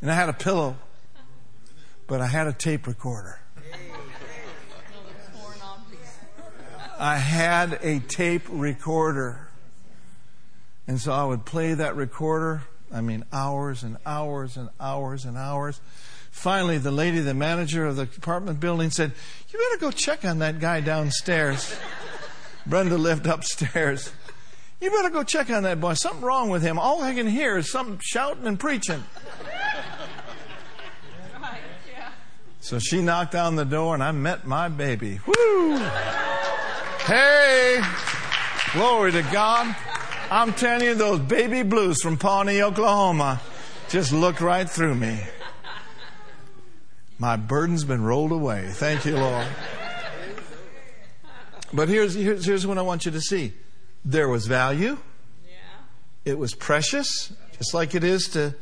And 0.01 0.11
I 0.11 0.15
had 0.15 0.29
a 0.29 0.33
pillow 0.33 0.77
but 2.11 2.21
I 2.21 2.27
had 2.27 2.49
a 2.49 2.53
tape 2.53 2.89
recorder. 2.89 3.39
I 6.99 7.19
had 7.19 7.79
a 7.85 8.01
tape 8.01 8.43
recorder. 8.51 9.49
And 10.89 11.01
so 11.01 11.13
I 11.13 11.25
would 11.25 11.45
play 11.45 11.75
that 11.75 11.95
recorder, 11.95 12.65
I 12.93 13.01
mean, 13.01 13.25
hours 13.33 13.85
and 13.85 13.97
hours 14.05 14.57
and 14.57 14.71
hours 14.81 15.25
and 15.25 15.39
hours. 15.39 15.81
Finally, 16.33 16.79
the 16.79 16.91
lady, 16.91 17.21
the 17.21 17.33
manager 17.33 17.87
of 17.87 17.95
the 17.95 18.03
apartment 18.03 18.59
building 18.59 18.91
said, 18.91 19.13
You 19.51 19.61
better 19.61 19.81
go 19.81 19.93
check 19.93 20.25
on 20.25 20.41
that 20.41 20.59
guy 20.59 20.81
downstairs. 20.81 21.79
Brenda 22.67 22.99
lived 22.99 23.29
upstairs. 23.29 24.11
You 24.81 24.91
better 24.91 25.11
go 25.11 25.23
check 25.23 25.51
on 25.51 25.63
that 25.65 25.81
boy. 25.81 25.95
Something 25.95 26.23
wrong 26.23 26.49
with 26.49 26.63
him. 26.63 26.79
All 26.79 27.03
I 27.03 27.15
can 27.15 27.27
hear 27.27 27.59
is 27.59 27.71
something 27.71 27.99
shouting 28.03 28.47
and 28.47 28.59
preaching. 28.59 29.05
So 32.61 32.79
she 32.79 33.03
knocked 33.03 33.35
on 33.35 33.57
the 33.57 33.65
door 33.65 33.95
and 33.95 34.03
I 34.03 34.13
met 34.13 34.47
my 34.47 34.69
baby. 34.69 35.21
Woo! 35.27 35.77
Hey! 37.05 37.83
Glory 38.73 39.13
to 39.13 39.23
God. 39.23 39.75
I'm 40.31 40.53
telling 40.53 40.85
you, 40.85 40.95
those 40.95 41.19
baby 41.19 41.63
blues 41.63 42.01
from 42.01 42.17
Pawnee, 42.17 42.63
Oklahoma 42.63 43.41
just 43.89 44.13
looked 44.13 44.41
right 44.41 44.69
through 44.69 44.95
me. 44.95 45.21
My 47.19 47.37
burden's 47.37 47.85
been 47.85 48.03
rolled 48.03 48.31
away. 48.31 48.69
Thank 48.71 49.05
you, 49.05 49.17
Lord. 49.17 49.47
But 51.73 51.89
here's, 51.89 52.15
here's, 52.15 52.45
here's 52.45 52.67
what 52.67 52.79
I 52.79 52.83
want 52.83 53.05
you 53.05 53.11
to 53.13 53.21
see 53.21 53.53
there 54.05 54.29
was 54.29 54.47
value, 54.47 54.99
it 56.25 56.39
was 56.39 56.55
precious, 56.55 57.33
just 57.57 57.75
like 57.75 57.95
it 57.95 58.05
is 58.05 58.25
to, 58.29 58.55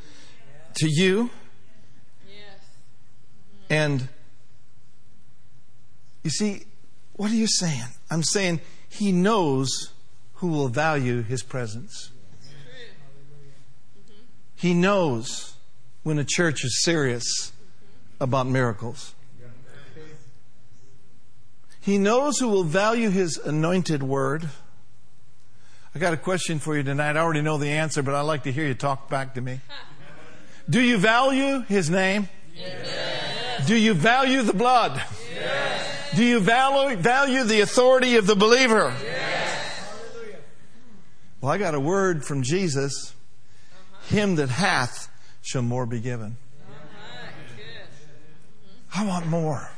to 0.74 0.88
you. 0.88 1.30
Mm-hmm. 2.24 2.40
And 3.70 4.08
you 6.22 6.30
see, 6.30 6.64
what 7.14 7.30
are 7.30 7.36
you 7.36 7.48
saying? 7.48 7.88
I'm 8.10 8.22
saying 8.22 8.60
he 8.88 9.12
knows 9.12 9.92
who 10.34 10.48
will 10.48 10.68
value 10.68 11.22
his 11.22 11.42
presence. 11.42 12.10
Mm-hmm. 12.44 14.14
He 14.54 14.74
knows 14.74 15.54
when 16.04 16.18
a 16.18 16.24
church 16.24 16.64
is 16.64 16.82
serious 16.82 17.50
mm-hmm. 17.50 18.22
about 18.22 18.46
miracles. 18.46 19.14
He 21.80 21.96
knows 21.96 22.38
who 22.38 22.48
will 22.48 22.64
value 22.64 23.08
his 23.08 23.38
anointed 23.38 24.02
word. 24.02 24.50
I 25.94 25.98
got 25.98 26.12
a 26.12 26.18
question 26.18 26.58
for 26.58 26.76
you 26.76 26.82
tonight. 26.82 27.16
I 27.16 27.20
already 27.20 27.40
know 27.40 27.56
the 27.56 27.70
answer, 27.70 28.02
but 28.02 28.14
I'd 28.14 28.22
like 28.22 28.42
to 28.44 28.52
hear 28.52 28.66
you 28.66 28.74
talk 28.74 29.08
back 29.08 29.34
to 29.34 29.40
me. 29.40 29.60
Do 30.70 30.80
you 30.80 30.98
value 30.98 31.60
his 31.62 31.88
name? 31.88 32.28
Yes. 32.54 33.66
Do 33.66 33.74
you 33.74 33.94
value 33.94 34.42
the 34.42 34.52
blood? 34.52 35.02
Yes. 35.34 36.14
Do 36.14 36.24
you 36.24 36.40
value, 36.40 36.96
value 36.96 37.44
the 37.44 37.62
authority 37.62 38.16
of 38.16 38.26
the 38.26 38.36
believer? 38.36 38.94
Yes. 39.02 39.94
Well, 41.40 41.52
I 41.52 41.58
got 41.58 41.74
a 41.74 41.80
word 41.80 42.24
from 42.24 42.42
Jesus. 42.42 43.14
Uh-huh. 43.14 44.16
Him 44.16 44.36
that 44.36 44.50
hath 44.50 45.08
shall 45.42 45.62
more 45.62 45.86
be 45.86 46.00
given. 46.00 46.36
I 48.94 49.06
want 49.06 49.26
more. 49.26 49.70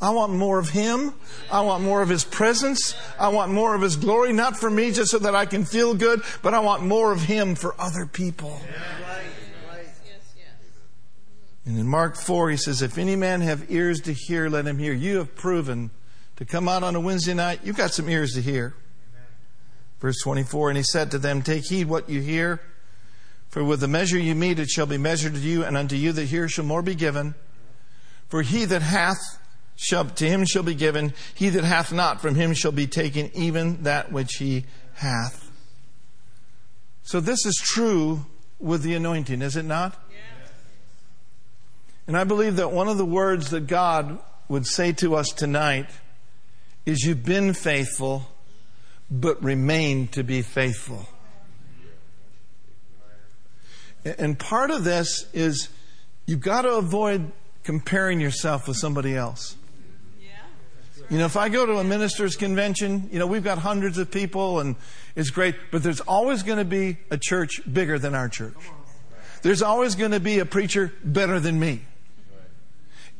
I 0.00 0.10
want 0.10 0.32
more 0.32 0.58
of 0.58 0.70
Him. 0.70 1.14
I 1.50 1.60
want 1.62 1.82
more 1.82 2.02
of 2.02 2.08
His 2.08 2.24
presence. 2.24 2.94
I 3.18 3.28
want 3.28 3.52
more 3.52 3.74
of 3.74 3.82
His 3.82 3.96
glory, 3.96 4.32
not 4.32 4.56
for 4.56 4.70
me 4.70 4.92
just 4.92 5.10
so 5.10 5.18
that 5.18 5.34
I 5.34 5.46
can 5.46 5.64
feel 5.64 5.94
good, 5.94 6.22
but 6.42 6.54
I 6.54 6.60
want 6.60 6.82
more 6.82 7.12
of 7.12 7.22
Him 7.22 7.54
for 7.54 7.74
other 7.78 8.06
people. 8.06 8.60
And 11.66 11.78
in 11.78 11.86
Mark 11.86 12.16
4, 12.16 12.50
he 12.50 12.56
says, 12.56 12.82
If 12.82 12.98
any 12.98 13.16
man 13.16 13.40
have 13.40 13.70
ears 13.70 14.00
to 14.02 14.12
hear, 14.12 14.48
let 14.50 14.66
him 14.66 14.78
hear. 14.78 14.92
You 14.92 15.18
have 15.18 15.34
proven 15.34 15.90
to 16.36 16.44
come 16.44 16.68
out 16.68 16.82
on 16.82 16.94
a 16.94 17.00
Wednesday 17.00 17.32
night, 17.32 17.60
you've 17.64 17.76
got 17.76 17.92
some 17.92 18.08
ears 18.08 18.32
to 18.32 18.42
hear. 18.42 18.74
Verse 20.00 20.20
24, 20.22 20.70
and 20.70 20.76
he 20.76 20.82
said 20.82 21.10
to 21.12 21.18
them, 21.18 21.40
Take 21.40 21.64
heed 21.66 21.86
what 21.86 22.10
you 22.10 22.20
hear, 22.20 22.60
for 23.48 23.64
with 23.64 23.80
the 23.80 23.88
measure 23.88 24.18
you 24.18 24.34
meet, 24.34 24.58
it 24.58 24.68
shall 24.68 24.84
be 24.84 24.98
measured 24.98 25.34
to 25.34 25.40
you, 25.40 25.64
and 25.64 25.76
unto 25.76 25.96
you 25.96 26.12
that 26.12 26.26
hear 26.26 26.48
shall 26.48 26.64
more 26.64 26.82
be 26.82 26.94
given. 26.94 27.34
For 28.28 28.42
he 28.42 28.66
that 28.66 28.82
hath, 28.82 29.16
shall, 29.76 30.04
to 30.04 30.28
him 30.28 30.44
shall 30.44 30.62
be 30.62 30.74
given, 30.74 31.14
he 31.34 31.48
that 31.50 31.64
hath 31.64 31.92
not, 31.92 32.20
from 32.20 32.34
him 32.34 32.54
shall 32.54 32.72
be 32.72 32.86
taken 32.86 33.30
even 33.34 33.82
that 33.82 34.12
which 34.12 34.36
he 34.38 34.64
hath. 34.94 35.50
So 37.02 37.20
this 37.20 37.44
is 37.44 37.56
true 37.56 38.24
with 38.58 38.82
the 38.82 38.94
anointing, 38.94 39.42
is 39.42 39.56
it 39.56 39.64
not? 39.64 40.00
And 42.06 42.16
I 42.16 42.24
believe 42.24 42.56
that 42.56 42.70
one 42.70 42.88
of 42.88 42.98
the 42.98 43.04
words 43.04 43.50
that 43.50 43.66
God 43.66 44.18
would 44.48 44.66
say 44.66 44.92
to 44.92 45.14
us 45.14 45.28
tonight 45.28 45.88
is 46.84 47.02
You've 47.02 47.24
been 47.24 47.54
faithful, 47.54 48.26
but 49.10 49.42
remain 49.42 50.08
to 50.08 50.22
be 50.22 50.42
faithful. 50.42 51.08
And 54.04 54.38
part 54.38 54.70
of 54.70 54.84
this 54.84 55.26
is 55.32 55.70
You've 56.26 56.40
got 56.40 56.62
to 56.62 56.76
avoid 56.76 57.32
comparing 57.64 58.20
yourself 58.20 58.68
with 58.68 58.76
somebody 58.76 59.16
else. 59.16 59.56
You 61.10 61.18
know, 61.18 61.26
if 61.26 61.36
I 61.36 61.48
go 61.48 61.66
to 61.66 61.78
a 61.78 61.84
minister's 61.84 62.34
convention, 62.34 63.08
you 63.12 63.18
know, 63.18 63.26
we've 63.26 63.44
got 63.44 63.58
hundreds 63.58 63.98
of 63.98 64.10
people 64.10 64.60
and 64.60 64.76
it's 65.14 65.30
great, 65.30 65.54
but 65.70 65.82
there's 65.82 66.00
always 66.00 66.42
going 66.42 66.58
to 66.58 66.64
be 66.64 66.96
a 67.10 67.18
church 67.18 67.60
bigger 67.70 67.98
than 67.98 68.14
our 68.14 68.28
church. 68.28 68.56
There's 69.42 69.60
always 69.60 69.94
going 69.94 70.12
to 70.12 70.20
be 70.20 70.38
a 70.38 70.46
preacher 70.46 70.92
better 71.04 71.38
than 71.38 71.60
me. 71.60 71.82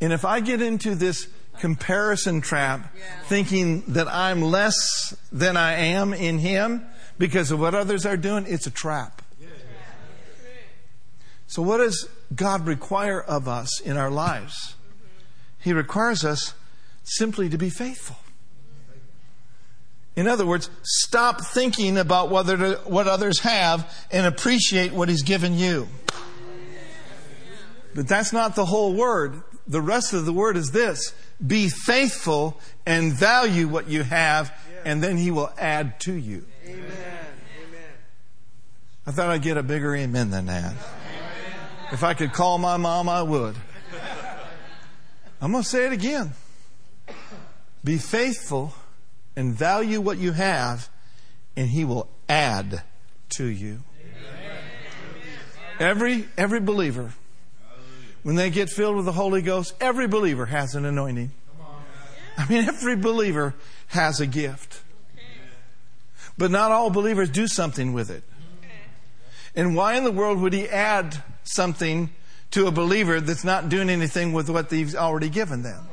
And 0.00 0.12
if 0.12 0.24
I 0.24 0.40
get 0.40 0.62
into 0.62 0.94
this 0.94 1.28
comparison 1.60 2.40
trap, 2.40 2.94
thinking 3.24 3.82
that 3.88 4.08
I'm 4.08 4.42
less 4.42 5.14
than 5.30 5.56
I 5.56 5.74
am 5.74 6.14
in 6.14 6.38
Him 6.38 6.86
because 7.18 7.50
of 7.50 7.60
what 7.60 7.74
others 7.74 8.06
are 8.06 8.16
doing, 8.16 8.46
it's 8.48 8.66
a 8.66 8.70
trap. 8.70 9.22
So, 11.46 11.62
what 11.62 11.76
does 11.76 12.08
God 12.34 12.66
require 12.66 13.20
of 13.20 13.46
us 13.46 13.80
in 13.80 13.96
our 13.96 14.10
lives? 14.10 14.74
He 15.60 15.72
requires 15.72 16.24
us 16.24 16.54
simply 17.04 17.48
to 17.50 17.58
be 17.58 17.70
faithful. 17.70 18.16
In 20.16 20.28
other 20.28 20.46
words, 20.46 20.70
stop 20.82 21.40
thinking 21.40 21.98
about 21.98 22.30
whether 22.30 22.74
what 22.84 23.08
others 23.08 23.40
have 23.40 23.92
and 24.10 24.26
appreciate 24.26 24.92
what 24.92 25.08
He's 25.08 25.22
given 25.22 25.56
you. 25.58 25.88
But 27.94 28.08
that's 28.08 28.32
not 28.32 28.54
the 28.56 28.64
whole 28.64 28.94
word. 28.94 29.42
The 29.66 29.80
rest 29.80 30.12
of 30.12 30.24
the 30.24 30.32
word 30.32 30.56
is 30.56 30.70
this 30.70 31.14
be 31.44 31.68
faithful 31.68 32.60
and 32.86 33.12
value 33.12 33.66
what 33.66 33.88
you 33.88 34.02
have, 34.02 34.52
and 34.84 35.02
then 35.02 35.16
He 35.16 35.30
will 35.30 35.52
add 35.58 35.98
to 36.00 36.12
you. 36.12 36.44
Amen. 36.66 37.24
I 39.06 39.10
thought 39.10 39.28
I'd 39.28 39.42
get 39.42 39.56
a 39.56 39.62
bigger 39.62 39.94
amen 39.94 40.30
than 40.30 40.46
that. 40.46 40.74
If 41.92 42.02
I 42.02 42.14
could 42.14 42.32
call 42.32 42.58
my 42.58 42.76
mom, 42.76 43.08
I 43.08 43.22
would. 43.22 43.54
I'm 45.40 45.52
going 45.52 45.62
to 45.62 45.68
say 45.68 45.86
it 45.86 45.92
again. 45.92 46.32
Be 47.84 47.98
faithful 47.98 48.72
and 49.36 49.52
value 49.52 50.00
what 50.00 50.18
you 50.18 50.32
have, 50.32 50.88
and 51.54 51.68
He 51.68 51.84
will 51.84 52.08
add 52.28 52.82
to 53.36 53.44
you. 53.44 53.80
Every, 55.78 56.26
every 56.38 56.60
believer, 56.60 57.12
when 58.22 58.36
they 58.36 58.48
get 58.48 58.70
filled 58.70 58.96
with 58.96 59.04
the 59.04 59.12
Holy 59.12 59.42
Ghost, 59.42 59.74
every 59.80 60.06
believer 60.06 60.46
has 60.46 60.74
an 60.74 60.84
anointing. 60.84 61.30
I 62.38 62.48
mean, 62.48 62.64
every 62.64 62.96
believer 62.96 63.54
has 63.88 64.20
a 64.20 64.26
gift. 64.26 64.80
But 66.38 66.50
not 66.50 66.72
all 66.72 66.90
believers 66.90 67.30
do 67.30 67.46
something 67.46 67.92
with 67.92 68.10
it. 68.10 68.24
And 69.54 69.76
why 69.76 69.94
in 69.94 70.04
the 70.04 70.10
world 70.10 70.40
would 70.40 70.52
he 70.52 70.68
add 70.68 71.22
something 71.44 72.10
to 72.52 72.66
a 72.66 72.72
believer 72.72 73.20
that's 73.20 73.44
not 73.44 73.68
doing 73.68 73.88
anything 73.88 74.32
with 74.32 74.48
what 74.48 74.70
he's 74.70 74.96
already 74.96 75.28
given 75.28 75.62
them? 75.62 75.86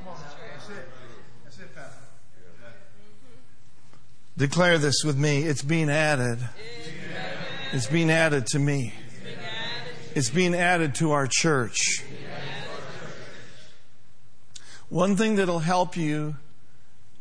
Declare 4.38 4.80
this 4.80 5.04
with 5.04 5.17
me. 5.17 5.44
It's 5.44 5.62
being 5.62 5.89
added. 5.89 6.39
It's 7.74 7.88
being 7.88 8.10
added 8.10 8.48
to 8.48 8.60
me. 8.60 8.94
It's 10.15 10.30
being 10.30 10.56
added 10.56 10.96
to 10.96 11.12
our 11.12 11.28
church. 11.30 12.04
One 14.89 15.15
thing 15.15 15.36
that'll 15.36 15.60
help 15.60 15.96
you 15.96 16.36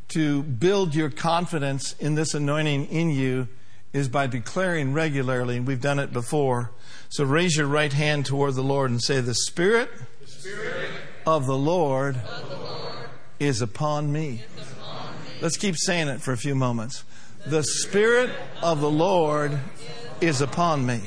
to 0.09 0.43
build 0.43 0.95
your 0.95 1.09
confidence 1.09 1.95
in 2.01 2.17
this 2.17 2.35
anointing 2.35 2.87
in 2.87 3.11
you 3.11 3.47
is 3.93 4.09
by 4.09 4.27
declaring 4.27 4.93
regularly, 4.93 5.57
and 5.57 5.67
we've 5.67 5.81
done 5.81 5.99
it 5.99 6.13
before. 6.13 6.73
So 7.09 7.25
raise 7.25 7.57
your 7.57 7.67
right 7.67 7.93
hand 7.93 8.27
toward 8.27 8.55
the 8.55 8.63
Lord 8.63 8.91
and 8.91 9.01
say, 9.01 9.21
The 9.21 9.35
Spirit, 9.35 9.89
the 10.21 10.27
Spirit 10.27 10.91
of, 11.27 11.47
the 11.47 11.57
Lord, 11.57 12.17
of 12.17 12.49
the 12.49 12.57
Lord 12.57 12.95
is 13.39 13.63
upon 13.63 14.13
me. 14.13 14.43
Is 14.59 14.63
upon 14.63 14.67
me. 14.67 14.70
Let's 15.41 15.57
keep 15.57 15.77
saying 15.77 16.09
it 16.09 16.21
for 16.21 16.33
a 16.33 16.37
few 16.37 16.55
moments. 16.55 17.05
The 17.47 17.63
Spirit 17.63 18.31
of 18.63 18.81
the 18.81 18.91
Lord 18.91 19.59
is 20.21 20.41
upon 20.41 20.85
me. 20.85 21.01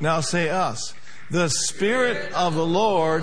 Now 0.00 0.20
say 0.20 0.48
us. 0.48 0.94
The 1.30 1.48
Spirit 1.48 2.32
of 2.32 2.54
the 2.54 2.66
Lord 2.66 3.22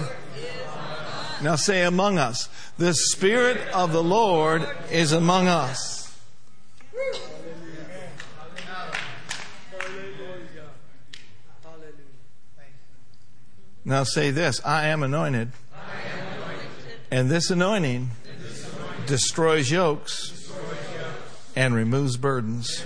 now 1.41 1.55
say 1.55 1.83
among 1.83 2.17
us. 2.17 2.49
The 2.77 2.93
Spirit 2.93 3.57
of 3.73 3.91
the 3.91 4.03
Lord 4.03 4.67
is 4.91 5.11
among 5.11 5.47
us. 5.47 6.06
Now 13.87 14.03
say 14.03 14.31
this 14.31 14.59
I 14.65 14.87
am 14.87 15.01
anointed. 15.01 15.53
And 17.09 17.29
this 17.29 17.49
anointing, 17.49 18.09
destroys, 19.05 19.71
yokes 19.71 20.51
and 21.55 21.73
removes 21.73 22.17
burdens. 22.17 22.85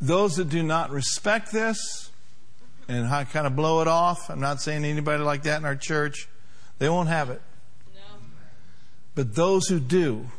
Those 0.00 0.36
that 0.36 0.48
do 0.48 0.62
not 0.62 0.90
respect 0.90 1.52
this, 1.52 2.10
and 2.88 3.06
I 3.06 3.24
kind 3.24 3.46
of 3.46 3.54
blow 3.54 3.82
it 3.82 3.88
off. 3.88 4.30
I'm 4.30 4.40
not 4.40 4.62
saying 4.62 4.86
anybody 4.86 5.22
like 5.22 5.42
that 5.42 5.58
in 5.58 5.66
our 5.66 5.76
church. 5.76 6.28
They 6.78 6.88
won't 6.88 7.10
have 7.10 7.28
it. 7.28 7.42
But 9.14 9.34
those 9.34 9.66
who 9.68 9.80
do, 9.80 10.30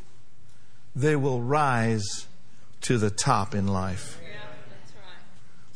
they 0.95 1.15
will 1.15 1.39
rise 1.39 2.25
to 2.81 2.97
the 2.97 3.11
top 3.11 3.53
in 3.53 3.67
life. 3.67 4.19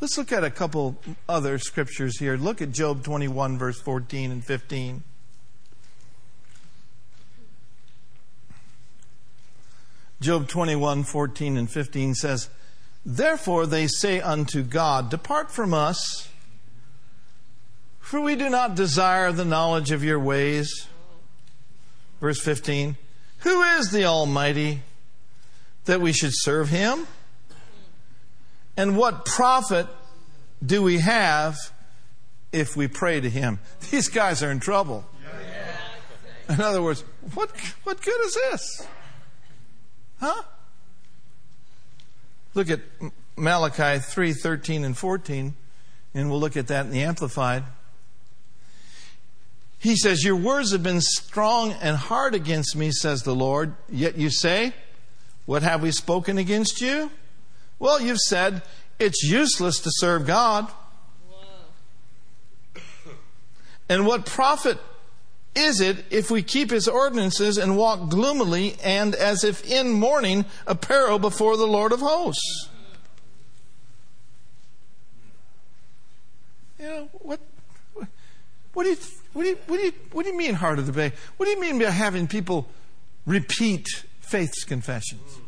Let's 0.03 0.17
look 0.17 0.33
at 0.33 0.43
a 0.43 0.49
couple 0.49 0.97
other 1.29 1.57
scriptures 1.57 2.19
here. 2.19 2.35
Look 2.35 2.61
at 2.61 2.73
Job 2.73 3.05
21, 3.05 3.57
verse 3.57 3.79
14 3.79 4.31
and 4.31 4.43
15. 4.43 5.01
Job 10.19 10.49
21, 10.49 11.03
14 11.05 11.55
and 11.55 11.71
15 11.71 12.15
says, 12.15 12.49
Therefore 13.05 13.65
they 13.65 13.87
say 13.87 14.19
unto 14.19 14.61
God, 14.61 15.09
Depart 15.09 15.49
from 15.49 15.73
us 15.73 16.27
for 18.01 18.19
we 18.19 18.35
do 18.35 18.49
not 18.49 18.75
desire 18.75 19.31
the 19.31 19.45
knowledge 19.45 19.91
of 19.91 20.03
your 20.03 20.19
ways. 20.19 20.85
Verse 22.19 22.41
15 22.41 22.97
Who 23.37 23.61
is 23.61 23.89
the 23.89 24.03
Almighty 24.03 24.81
that 25.85 26.01
we 26.01 26.11
should 26.11 26.33
serve 26.33 26.67
him? 26.67 27.07
And 28.75 28.97
what 28.97 29.25
profit 29.25 29.87
do 30.65 30.81
we 30.81 30.99
have 30.99 31.57
if 32.51 32.75
we 32.75 32.87
pray 32.87 33.19
to 33.19 33.29
him? 33.29 33.59
These 33.91 34.09
guys 34.09 34.41
are 34.43 34.51
in 34.51 34.59
trouble. 34.59 35.05
In 36.49 36.59
other 36.59 36.81
words, 36.81 37.01
what, 37.33 37.49
what 37.83 38.01
good 38.01 38.21
is 38.25 38.33
this? 38.33 38.87
Huh? 40.19 40.43
Look 42.53 42.69
at 42.69 42.81
Malachi 43.35 43.99
3 43.99 44.33
13 44.33 44.83
and 44.83 44.97
14, 44.97 45.55
and 46.13 46.29
we'll 46.29 46.39
look 46.39 46.57
at 46.57 46.67
that 46.67 46.85
in 46.85 46.91
the 46.91 47.01
Amplified. 47.01 47.63
He 49.79 49.95
says, 49.95 50.23
Your 50.23 50.35
words 50.35 50.71
have 50.71 50.83
been 50.83 51.01
strong 51.01 51.73
and 51.73 51.97
hard 51.97 52.35
against 52.35 52.75
me, 52.75 52.91
says 52.91 53.23
the 53.23 53.35
Lord. 53.35 53.75
Yet 53.89 54.17
you 54.17 54.29
say, 54.29 54.73
What 55.45 55.63
have 55.63 55.81
we 55.81 55.91
spoken 55.91 56.37
against 56.37 56.79
you? 56.79 57.11
Well, 57.79 58.01
you've 58.01 58.19
said, 58.19 58.61
It's 58.99 59.23
useless 59.23 59.79
to 59.79 59.89
serve 59.93 60.25
God. 60.25 60.71
And 63.89 64.05
what 64.05 64.25
profit 64.25 64.77
is 65.55 65.81
it 65.81 66.05
if 66.09 66.31
we 66.31 66.41
keep 66.41 66.71
his 66.71 66.87
ordinances 66.87 67.57
and 67.57 67.77
walk 67.77 68.09
gloomily 68.09 68.75
and 68.83 69.13
as 69.13 69.43
if 69.43 69.69
in 69.69 69.91
mourning 69.91 70.45
apparel 70.65 71.19
before 71.19 71.57
the 71.57 71.67
Lord 71.67 71.91
of 71.91 71.99
hosts? 71.99 72.69
You 76.79 76.85
know, 76.85 77.09
what, 77.13 77.39
what 78.73 78.83
do 78.83 78.89
you 78.89 78.97
what 79.33 79.43
do 79.43 79.49
you, 79.49 79.57
what 79.67 79.77
do 79.77 79.83
you, 79.83 79.93
what 80.11 80.23
do 80.23 80.31
you 80.31 80.37
mean 80.37 80.53
heart 80.53 80.79
of 80.79 80.85
the 80.85 80.91
bay? 80.91 81.11
What 81.37 81.47
do 81.47 81.51
you 81.51 81.59
mean 81.59 81.79
by 81.79 81.85
having 81.85 82.27
people 82.27 82.67
repeat 83.25 83.87
faith's 84.21 84.63
confessions? 84.63 85.39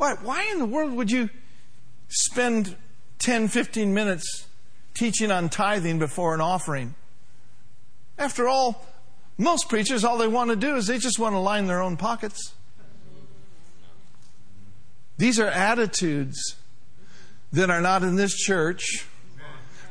Why, 0.00 0.14
why 0.14 0.48
in 0.50 0.58
the 0.58 0.64
world 0.64 0.94
would 0.94 1.10
you 1.10 1.28
spend 2.08 2.74
10, 3.18 3.48
15 3.48 3.92
minutes 3.92 4.46
teaching 4.94 5.30
on 5.30 5.50
tithing 5.50 5.98
before 5.98 6.32
an 6.32 6.40
offering? 6.40 6.94
After 8.16 8.48
all, 8.48 8.86
most 9.36 9.68
preachers, 9.68 10.02
all 10.02 10.16
they 10.16 10.26
want 10.26 10.48
to 10.48 10.56
do 10.56 10.76
is 10.76 10.86
they 10.86 10.96
just 10.96 11.18
want 11.18 11.34
to 11.34 11.38
line 11.38 11.66
their 11.66 11.82
own 11.82 11.98
pockets. 11.98 12.54
These 15.18 15.38
are 15.38 15.48
attitudes 15.48 16.56
that 17.52 17.68
are 17.68 17.82
not 17.82 18.02
in 18.02 18.16
this 18.16 18.34
church, 18.34 19.04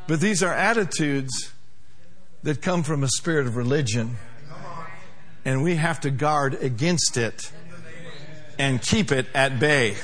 but 0.08 0.20
these 0.20 0.42
are 0.42 0.56
attitudes 0.56 1.52
that 2.42 2.64
come 2.64 2.82
from 2.82 3.04
a 3.04 3.10
spirit 3.10 3.46
of 3.46 3.56
religion. 3.56 4.18
And 5.46 5.62
we 5.62 5.76
have 5.76 6.00
to 6.00 6.10
guard 6.10 6.56
against 6.56 7.16
it 7.16 7.52
and 8.60 8.82
keep 8.82 9.12
it 9.12 9.26
at 9.34 9.58
bay. 9.58 9.96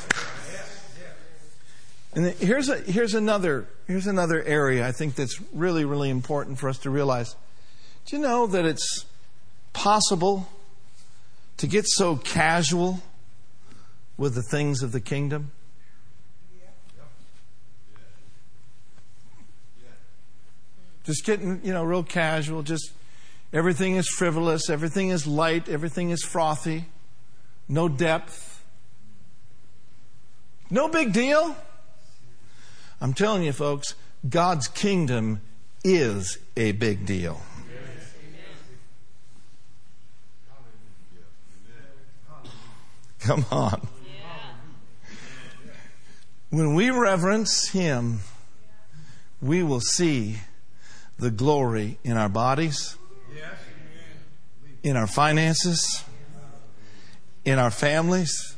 And 2.16 2.28
here's, 2.28 2.70
a, 2.70 2.78
here's, 2.78 3.14
another, 3.14 3.68
here's 3.88 4.08
another 4.08 4.42
area 4.42 4.88
I 4.88 4.94
think 4.94 5.16
that's 5.16 5.40
really, 5.52 5.84
really 5.84 6.10
important 6.10 6.58
for 6.58 6.70
us 6.70 6.78
to 6.80 6.90
realize. 6.90 7.36
Do 8.06 8.16
you 8.16 8.22
know 8.22 8.48
that 8.48 8.64
it's 8.66 9.06
possible 9.74 10.48
to 11.58 11.68
get 11.68 11.86
so 11.86 12.16
casual 12.16 13.02
with 14.18 14.34
the 14.34 14.42
things 14.42 14.82
of 14.82 14.94
the 14.94 15.02
kingdom? 15.02 15.52
Just 21.04 21.26
getting, 21.26 21.60
you 21.64 21.74
know, 21.74 21.84
real 21.84 22.02
casual, 22.02 22.64
just 22.64 22.92
everything 23.54 23.96
is 23.96 24.08
frivolous, 24.08 24.70
everything 24.70 25.10
is 25.10 25.28
light, 25.28 25.70
everything 25.70 26.10
is 26.10 26.24
frothy, 26.24 26.86
no 27.68 27.90
depth. 27.90 28.64
No 30.70 30.88
big 30.88 31.14
deal. 31.14 31.56
I'm 33.02 33.14
telling 33.14 33.44
you, 33.44 33.54
folks, 33.54 33.94
God's 34.28 34.68
kingdom 34.68 35.42
is 35.84 36.38
a 36.58 36.72
big 36.72 37.06
deal. 37.06 37.42
Come 43.20 43.46
on. 43.52 43.88
When 46.52 46.76
we 46.76 46.90
reverence 46.92 47.70
Him, 47.70 48.20
we 49.42 49.64
will 49.64 49.82
see 49.82 50.38
the 51.18 51.32
glory 51.32 51.98
in 52.04 52.18
our 52.18 52.30
bodies, 52.30 52.98
in 54.84 54.96
our 54.96 55.08
finances, 55.08 56.04
in 57.46 57.60
our 57.60 57.72
families. 57.72 58.56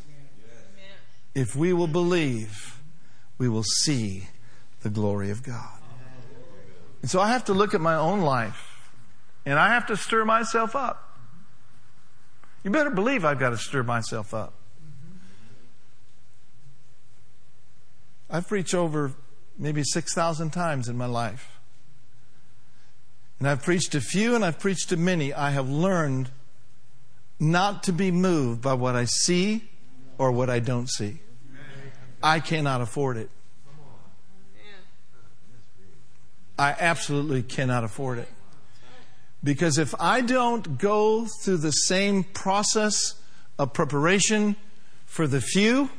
If 1.35 1.55
we 1.55 1.73
will 1.73 1.87
believe, 1.87 2.81
we 3.37 3.47
will 3.47 3.63
see 3.63 4.29
the 4.81 4.89
glory 4.89 5.29
of 5.29 5.43
God. 5.43 5.79
And 7.01 7.11
so 7.11 7.19
I 7.19 7.27
have 7.27 7.45
to 7.45 7.53
look 7.53 7.73
at 7.73 7.81
my 7.81 7.95
own 7.95 8.21
life 8.21 8.89
and 9.45 9.59
I 9.59 9.69
have 9.69 9.85
to 9.87 9.97
stir 9.97 10.25
myself 10.25 10.75
up. 10.75 11.19
You 12.63 12.71
better 12.71 12.89
believe 12.89 13.23
I've 13.23 13.39
got 13.39 13.51
to 13.51 13.57
stir 13.57 13.83
myself 13.83 14.33
up. 14.33 14.53
I've 18.29 18.47
preached 18.47 18.73
over 18.73 19.13
maybe 19.57 19.83
6,000 19.83 20.51
times 20.51 20.89
in 20.89 20.97
my 20.97 21.05
life. 21.05 21.59
And 23.39 23.47
I've 23.47 23.63
preached 23.63 23.91
to 23.93 24.01
few 24.01 24.35
and 24.35 24.43
I've 24.43 24.59
preached 24.59 24.89
to 24.89 24.97
many. 24.97 25.33
I 25.33 25.51
have 25.51 25.69
learned 25.69 26.31
not 27.39 27.83
to 27.83 27.93
be 27.93 28.11
moved 28.11 28.61
by 28.61 28.73
what 28.73 28.95
I 28.95 29.05
see 29.05 29.69
or 30.17 30.31
what 30.31 30.49
I 30.49 30.59
don't 30.59 30.89
see. 30.89 31.19
I 32.21 32.39
cannot 32.39 32.81
afford 32.81 33.17
it. 33.17 33.29
I 36.57 36.75
absolutely 36.79 37.43
cannot 37.43 37.83
afford 37.83 38.17
it. 38.17 38.29
Because 39.43 39.77
if 39.77 39.93
I 39.99 40.21
don't 40.21 40.79
go 40.79 41.27
through 41.43 41.57
the 41.57 41.71
same 41.71 42.23
process 42.23 43.15
of 43.59 43.73
preparation 43.73 44.55
for 45.05 45.27
the 45.27 45.39
few, 45.39 45.89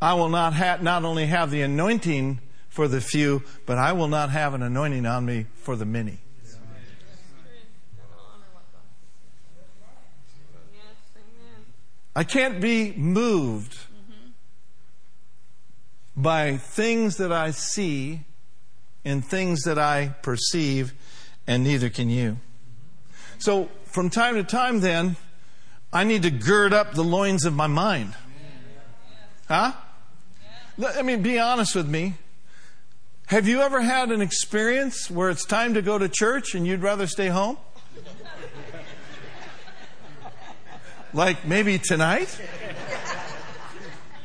I 0.00 0.14
will 0.14 0.28
not 0.28 0.82
not 0.82 1.04
only 1.04 1.26
have 1.26 1.50
the 1.50 1.62
anointing 1.62 2.40
for 2.68 2.86
the 2.86 3.00
few, 3.00 3.42
but 3.66 3.78
I 3.78 3.92
will 3.92 4.06
not 4.06 4.30
have 4.30 4.54
an 4.54 4.62
anointing 4.62 5.04
on 5.06 5.26
me 5.26 5.46
for 5.56 5.74
the 5.74 5.84
many. 5.84 6.18
I 12.18 12.24
can't 12.24 12.60
be 12.60 12.92
moved 12.96 13.78
by 16.16 16.56
things 16.56 17.16
that 17.18 17.30
I 17.30 17.52
see 17.52 18.22
and 19.04 19.24
things 19.24 19.62
that 19.62 19.78
I 19.78 20.16
perceive, 20.22 20.94
and 21.46 21.62
neither 21.62 21.88
can 21.88 22.10
you. 22.10 22.38
So, 23.38 23.68
from 23.84 24.10
time 24.10 24.34
to 24.34 24.42
time, 24.42 24.80
then, 24.80 25.14
I 25.92 26.02
need 26.02 26.24
to 26.24 26.32
gird 26.32 26.74
up 26.74 26.94
the 26.94 27.04
loins 27.04 27.44
of 27.44 27.54
my 27.54 27.68
mind. 27.68 28.16
Huh? 29.46 29.74
I 30.96 31.02
mean, 31.02 31.22
be 31.22 31.38
honest 31.38 31.76
with 31.76 31.86
me. 31.86 32.14
Have 33.26 33.46
you 33.46 33.60
ever 33.60 33.80
had 33.80 34.10
an 34.10 34.22
experience 34.22 35.08
where 35.08 35.30
it's 35.30 35.44
time 35.44 35.74
to 35.74 35.82
go 35.82 35.98
to 35.98 36.08
church 36.08 36.56
and 36.56 36.66
you'd 36.66 36.82
rather 36.82 37.06
stay 37.06 37.28
home? 37.28 37.58
Like 41.12 41.46
maybe 41.46 41.78
tonight? 41.78 42.40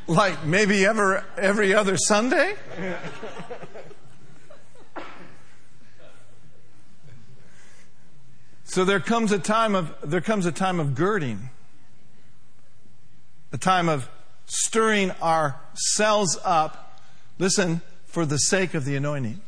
Like 0.06 0.44
maybe 0.44 0.84
ever 0.84 1.24
every 1.36 1.74
other 1.74 1.96
Sunday? 1.96 2.54
So 8.64 8.84
there 8.84 9.00
comes 9.00 9.32
a 9.32 9.38
time 9.38 9.74
of 9.74 9.94
there 10.02 10.20
comes 10.20 10.46
a 10.46 10.52
time 10.52 10.78
of 10.78 10.94
girding. 10.94 11.50
A 13.52 13.58
time 13.58 13.88
of 13.88 14.10
stirring 14.46 15.12
ourselves 15.22 16.36
up. 16.44 17.00
Listen, 17.38 17.80
for 18.04 18.26
the 18.26 18.36
sake 18.36 18.74
of 18.74 18.84
the 18.84 18.96
anointing. 18.96 19.40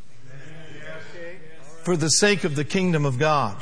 For 1.83 1.97
the 1.97 2.09
sake 2.09 2.45
of 2.45 2.57
the 2.57 2.65
kingdom 2.65 3.05
of 3.05 3.19
God 3.19 3.57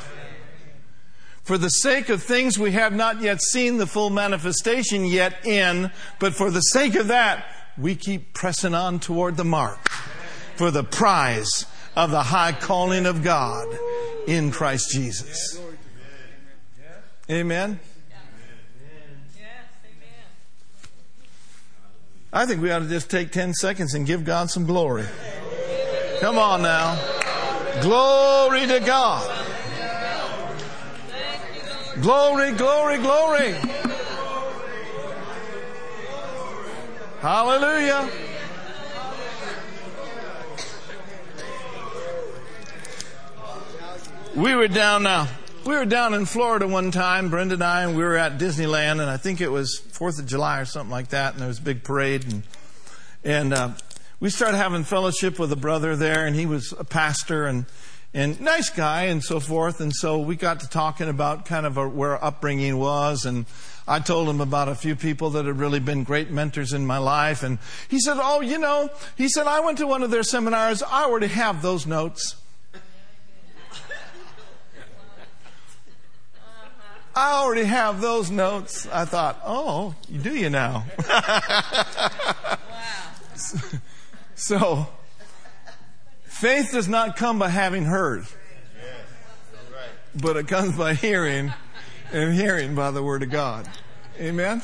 for 1.45 1.59
the 1.59 1.69
sake 1.69 2.09
of 2.09 2.23
things 2.23 2.57
we 2.57 2.71
have 2.71 2.91
not 2.91 3.21
yet 3.21 3.39
seen 3.39 3.77
the 3.77 3.85
full 3.85 4.09
manifestation 4.09 5.05
yet 5.05 5.45
in, 5.45 5.91
but 6.19 6.33
for 6.33 6.49
the 6.49 6.59
sake 6.59 6.95
of 6.95 7.07
that, 7.07 7.45
we 7.77 7.95
keep 7.95 8.33
pressing 8.33 8.73
on 8.73 8.99
toward 8.99 9.37
the 9.37 9.45
mark 9.45 9.89
for 10.55 10.71
the 10.71 10.83
prize 10.83 11.67
of 11.95 12.09
the 12.09 12.23
high 12.23 12.51
calling 12.51 13.05
of 13.05 13.23
God 13.23 13.67
in 14.27 14.51
Christ 14.51 14.89
Jesus. 14.91 15.61
Amen. 17.29 17.79
I 22.33 22.45
think 22.47 22.61
we 22.61 22.71
ought 22.71 22.79
to 22.79 22.89
just 22.89 23.09
take 23.09 23.31
10 23.31 23.53
seconds 23.53 23.93
and 23.93 24.07
give 24.07 24.25
God 24.25 24.49
some 24.49 24.65
glory. 24.65 25.05
Come 26.19 26.39
on 26.39 26.63
now. 26.63 26.99
Glory 27.81 28.65
to 28.65 28.79
God. 28.79 29.44
Glory, 32.01 32.51
glory, 32.51 32.97
glory. 32.97 33.55
Hallelujah. 37.21 38.09
We 44.35 44.53
were 44.53 44.67
down 44.67 45.03
now. 45.03 45.21
Uh, 45.21 45.27
we 45.65 45.75
were 45.75 45.85
down 45.85 46.13
in 46.13 46.25
Florida 46.25 46.67
one 46.67 46.91
time, 46.91 47.29
Brenda 47.29 47.53
and 47.53 47.63
I, 47.63 47.83
and 47.83 47.95
we 47.95 48.03
were 48.03 48.17
at 48.17 48.37
Disneyland, 48.37 48.99
and 48.99 49.09
I 49.09 49.15
think 49.17 49.39
it 49.39 49.49
was 49.49 49.79
Fourth 49.79 50.19
of 50.19 50.25
July 50.25 50.59
or 50.59 50.65
something 50.65 50.91
like 50.91 51.07
that, 51.09 51.33
and 51.33 51.41
there 51.41 51.47
was 51.47 51.59
a 51.59 51.63
big 51.63 51.83
parade, 51.83 52.25
and 52.25 52.43
and 53.23 53.53
uh, 53.53 53.69
we 54.19 54.29
started 54.29 54.57
having 54.57 54.83
fellowship 54.83 55.39
with 55.39 55.51
a 55.51 55.55
brother 55.55 55.95
there, 55.95 56.27
and 56.27 56.35
he 56.35 56.45
was 56.45 56.73
a 56.77 56.83
pastor, 56.83 57.45
and 57.45 57.65
and 58.15 58.39
nice 58.39 58.69
guy 58.69 59.03
and 59.03 59.21
so 59.21 59.41
forth. 59.41 59.81
And 59.81 59.93
so 59.93 60.17
we 60.19 60.37
got 60.37 60.61
to 60.61 60.69
talking 60.69 61.09
about 61.09 61.45
kind 61.45 61.65
of 61.65 61.77
a, 61.77 61.85
where 61.87 62.23
upbringing 62.23 62.77
was. 62.77 63.25
And 63.25 63.45
I 63.85 63.99
told 63.99 64.29
him 64.29 64.39
about 64.39 64.69
a 64.69 64.75
few 64.75 64.95
people 64.95 65.31
that 65.31 65.45
had 65.45 65.59
really 65.59 65.81
been 65.81 66.05
great 66.05 66.31
mentors 66.31 66.71
in 66.71 66.85
my 66.85 66.97
life. 66.97 67.43
And 67.43 67.59
he 67.89 67.99
said, 67.99 68.17
Oh, 68.19 68.39
you 68.39 68.57
know, 68.57 68.89
he 69.17 69.27
said, 69.27 69.47
I 69.47 69.59
went 69.59 69.79
to 69.79 69.87
one 69.87 70.01
of 70.01 70.11
their 70.11 70.23
seminars. 70.23 70.81
I 70.81 71.03
already 71.03 71.27
have 71.27 71.61
those 71.61 71.85
notes. 71.85 72.37
Uh-huh. 72.73 72.81
I 77.17 77.31
already 77.33 77.65
have 77.65 77.99
those 77.99 78.31
notes. 78.31 78.87
I 78.93 79.03
thought, 79.03 79.41
oh, 79.45 79.93
do 80.21 80.33
you 80.33 80.49
now? 80.49 80.85
wow. 81.09 82.57
so, 84.35 84.87
Faith 86.35 86.73
does 86.73 86.89
not 86.89 87.15
come 87.15 87.39
by 87.39 87.47
having 87.47 87.85
heard, 87.85 88.25
but 90.13 90.35
it 90.35 90.49
comes 90.49 90.75
by 90.75 90.93
hearing, 90.93 91.53
and 92.11 92.33
hearing 92.33 92.75
by 92.75 92.91
the 92.91 93.01
Word 93.01 93.23
of 93.23 93.29
God. 93.29 93.69
Amen? 94.19 94.61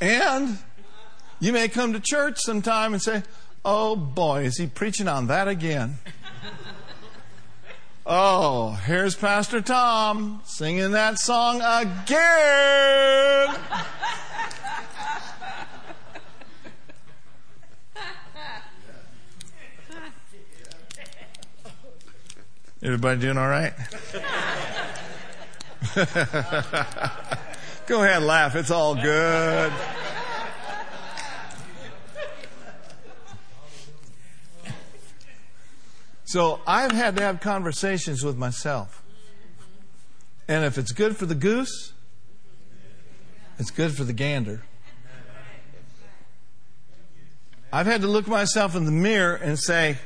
And 0.00 0.58
you 1.40 1.52
may 1.52 1.68
come 1.68 1.92
to 1.92 2.00
church 2.00 2.38
sometime 2.38 2.94
and 2.94 3.02
say, 3.02 3.22
Oh 3.66 3.96
boy, 3.96 4.44
is 4.44 4.56
he 4.56 4.66
preaching 4.66 5.08
on 5.08 5.26
that 5.26 5.46
again? 5.46 5.98
Oh, 8.06 8.72
here's 8.86 9.14
Pastor 9.14 9.60
Tom 9.60 10.40
singing 10.46 10.92
that 10.92 11.18
song 11.18 11.60
again. 11.60 13.54
Everybody 22.84 23.18
doing 23.18 23.38
all 23.38 23.48
right? 23.48 23.72
Go 27.86 28.04
ahead, 28.04 28.22
laugh. 28.22 28.54
It's 28.54 28.70
all 28.70 28.94
good. 28.94 29.72
So 36.24 36.60
I've 36.66 36.92
had 36.92 37.16
to 37.16 37.22
have 37.22 37.40
conversations 37.40 38.22
with 38.22 38.36
myself. 38.36 39.02
And 40.46 40.62
if 40.62 40.76
it's 40.76 40.92
good 40.92 41.16
for 41.16 41.24
the 41.24 41.34
goose, 41.34 41.94
it's 43.58 43.70
good 43.70 43.96
for 43.96 44.04
the 44.04 44.12
gander. 44.12 44.62
I've 47.72 47.86
had 47.86 48.02
to 48.02 48.08
look 48.08 48.26
myself 48.26 48.76
in 48.76 48.84
the 48.84 48.92
mirror 48.92 49.36
and 49.36 49.58
say, 49.58 49.96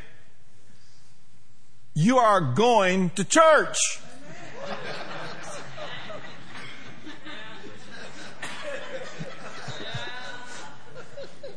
You 2.01 2.19
are 2.19 2.41
going 2.41 3.11
to 3.17 3.25
church. 3.25 3.77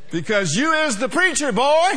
Because 0.09 0.55
you 0.55 0.71
is 0.71 0.97
the 0.97 1.07
preacher, 1.07 1.51
boy. 1.51 1.91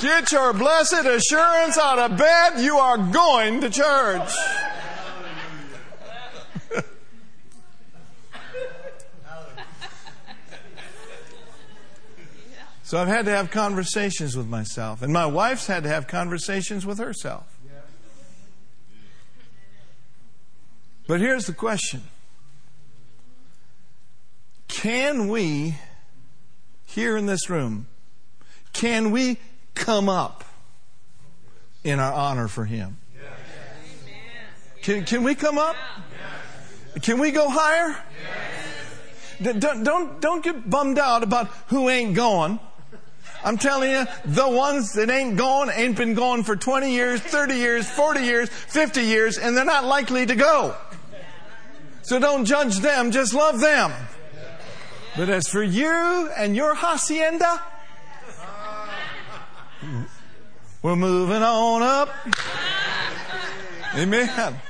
Get 0.00 0.32
your 0.32 0.54
blessed 0.54 1.04
assurance 1.04 1.76
out 1.76 1.98
of 1.98 2.16
bed. 2.16 2.60
You 2.60 2.78
are 2.78 2.96
going 2.96 3.60
to 3.60 3.68
church. 3.68 4.32
So 12.90 12.98
I've 12.98 13.06
had 13.06 13.26
to 13.26 13.30
have 13.30 13.52
conversations 13.52 14.36
with 14.36 14.48
myself, 14.48 15.00
and 15.00 15.12
my 15.12 15.24
wife's 15.24 15.68
had 15.68 15.84
to 15.84 15.88
have 15.88 16.08
conversations 16.08 16.84
with 16.84 16.98
herself. 16.98 17.46
But 21.06 21.20
here's 21.20 21.46
the 21.46 21.52
question 21.52 22.02
Can 24.66 25.28
we, 25.28 25.76
here 26.84 27.16
in 27.16 27.26
this 27.26 27.48
room, 27.48 27.86
can 28.72 29.12
we 29.12 29.36
come 29.76 30.08
up 30.08 30.42
in 31.84 32.00
our 32.00 32.12
honor 32.12 32.48
for 32.48 32.64
Him? 32.64 32.96
Can, 34.82 35.04
can 35.04 35.22
we 35.22 35.36
come 35.36 35.58
up? 35.58 35.76
Can 37.02 37.20
we 37.20 37.30
go 37.30 37.48
higher? 37.48 38.02
Don't, 39.40 39.84
don't, 39.84 40.20
don't 40.20 40.42
get 40.42 40.68
bummed 40.68 40.98
out 40.98 41.22
about 41.22 41.46
who 41.68 41.88
ain't 41.88 42.16
going. 42.16 42.58
I'm 43.42 43.56
telling 43.56 43.90
you, 43.90 44.06
the 44.24 44.48
ones 44.48 44.92
that 44.94 45.10
ain't 45.10 45.36
gone 45.36 45.70
ain't 45.70 45.96
been 45.96 46.14
gone 46.14 46.42
for 46.42 46.56
20 46.56 46.92
years, 46.92 47.20
30 47.20 47.54
years, 47.54 47.90
40 47.90 48.20
years, 48.20 48.48
50 48.48 49.02
years, 49.02 49.38
and 49.38 49.56
they're 49.56 49.64
not 49.64 49.84
likely 49.84 50.26
to 50.26 50.34
go. 50.34 50.76
So 52.02 52.18
don't 52.18 52.44
judge 52.44 52.78
them, 52.78 53.10
just 53.10 53.34
love 53.34 53.60
them. 53.60 53.92
But 55.16 55.28
as 55.28 55.48
for 55.48 55.62
you 55.62 56.30
and 56.36 56.54
your 56.54 56.74
hacienda, 56.74 57.62
we're 60.82 60.96
moving 60.96 61.42
on 61.42 61.82
up. 61.82 62.14
Amen. 63.96 64.60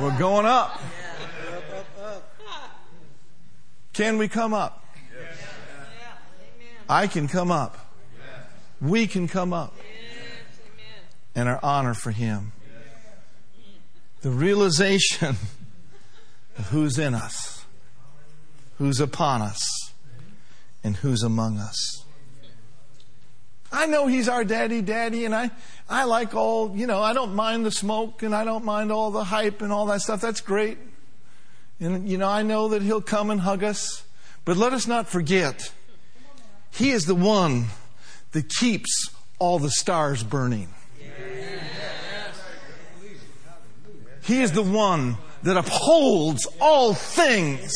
We're 0.00 0.18
going 0.18 0.46
up. 0.46 0.80
Can 3.92 4.18
we 4.18 4.28
come 4.28 4.54
up? 4.54 4.84
I 6.88 7.06
can 7.06 7.28
come 7.28 7.50
up. 7.50 7.92
We 8.80 9.06
can 9.06 9.28
come 9.28 9.52
up. 9.52 9.74
And 11.34 11.48
our 11.48 11.60
honor 11.62 11.94
for 11.94 12.10
Him. 12.10 12.52
The 14.22 14.30
realization 14.30 15.36
of 16.58 16.68
who's 16.70 16.98
in 16.98 17.14
us, 17.14 17.64
who's 18.78 19.00
upon 19.00 19.42
us, 19.42 19.92
and 20.82 20.96
who's 20.96 21.22
among 21.22 21.58
us. 21.58 22.04
I 23.70 23.86
know 23.86 24.06
he's 24.06 24.28
our 24.28 24.44
daddy, 24.44 24.80
daddy, 24.80 25.24
and 25.24 25.34
I, 25.34 25.50
I 25.88 26.04
like 26.04 26.34
all, 26.34 26.74
you 26.74 26.86
know, 26.86 27.02
I 27.02 27.12
don't 27.12 27.34
mind 27.34 27.66
the 27.66 27.70
smoke 27.70 28.22
and 28.22 28.34
I 28.34 28.44
don't 28.44 28.64
mind 28.64 28.90
all 28.90 29.10
the 29.10 29.24
hype 29.24 29.60
and 29.60 29.70
all 29.70 29.86
that 29.86 30.00
stuff. 30.00 30.20
That's 30.20 30.40
great. 30.40 30.78
And, 31.78 32.08
you 32.08 32.16
know, 32.18 32.28
I 32.28 32.42
know 32.42 32.68
that 32.68 32.82
he'll 32.82 33.02
come 33.02 33.30
and 33.30 33.40
hug 33.40 33.62
us. 33.62 34.04
But 34.44 34.56
let 34.56 34.72
us 34.72 34.86
not 34.86 35.08
forget, 35.08 35.70
he 36.72 36.90
is 36.90 37.06
the 37.06 37.14
one 37.14 37.66
that 38.32 38.48
keeps 38.48 39.10
all 39.38 39.58
the 39.58 39.70
stars 39.70 40.22
burning. 40.22 40.68
He 44.22 44.42
is 44.42 44.52
the 44.52 44.62
one 44.62 45.16
that 45.42 45.56
upholds 45.56 46.46
all 46.60 46.92
things 46.92 47.72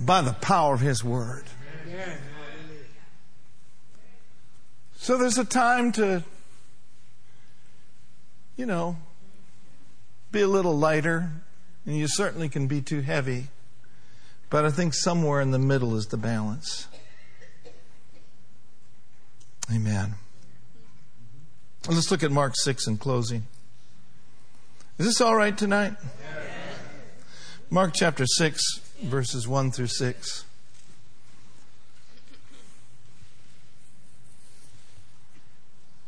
by 0.00 0.22
the 0.22 0.32
power 0.32 0.74
of 0.74 0.80
his 0.80 1.04
word. 1.04 1.44
So 4.96 5.16
there's 5.16 5.38
a 5.38 5.44
time 5.44 5.92
to, 5.92 6.22
you 8.56 8.66
know, 8.66 8.96
be 10.32 10.42
a 10.42 10.48
little 10.48 10.76
lighter, 10.76 11.30
and 11.86 11.96
you 11.96 12.06
certainly 12.08 12.48
can 12.48 12.66
be 12.66 12.82
too 12.82 13.00
heavy. 13.00 13.48
But 14.50 14.64
I 14.64 14.70
think 14.70 14.94
somewhere 14.94 15.40
in 15.40 15.50
the 15.50 15.58
middle 15.58 15.96
is 15.96 16.06
the 16.06 16.16
balance. 16.16 16.88
Amen. 19.72 20.14
Let's 21.88 22.10
look 22.10 22.22
at 22.22 22.30
Mark 22.30 22.54
6 22.56 22.86
in 22.86 22.96
closing. 22.96 23.46
Is 24.98 25.06
this 25.06 25.20
all 25.20 25.36
right 25.36 25.56
tonight? 25.56 25.94
Mark 27.70 27.92
chapter 27.94 28.24
6, 28.26 28.62
verses 29.02 29.46
1 29.46 29.70
through 29.72 29.88
6. 29.88 30.44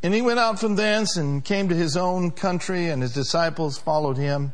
And 0.03 0.15
he 0.15 0.23
went 0.23 0.39
out 0.39 0.59
from 0.59 0.77
thence 0.77 1.19
and 1.19 1.45
came 1.45 1.69
to 1.69 1.75
his 1.75 1.99
own 1.99 2.31
country, 2.31 2.89
and 2.89 3.03
his 3.03 3.13
disciples 3.13 3.77
followed 3.77 4.17
him. 4.17 4.53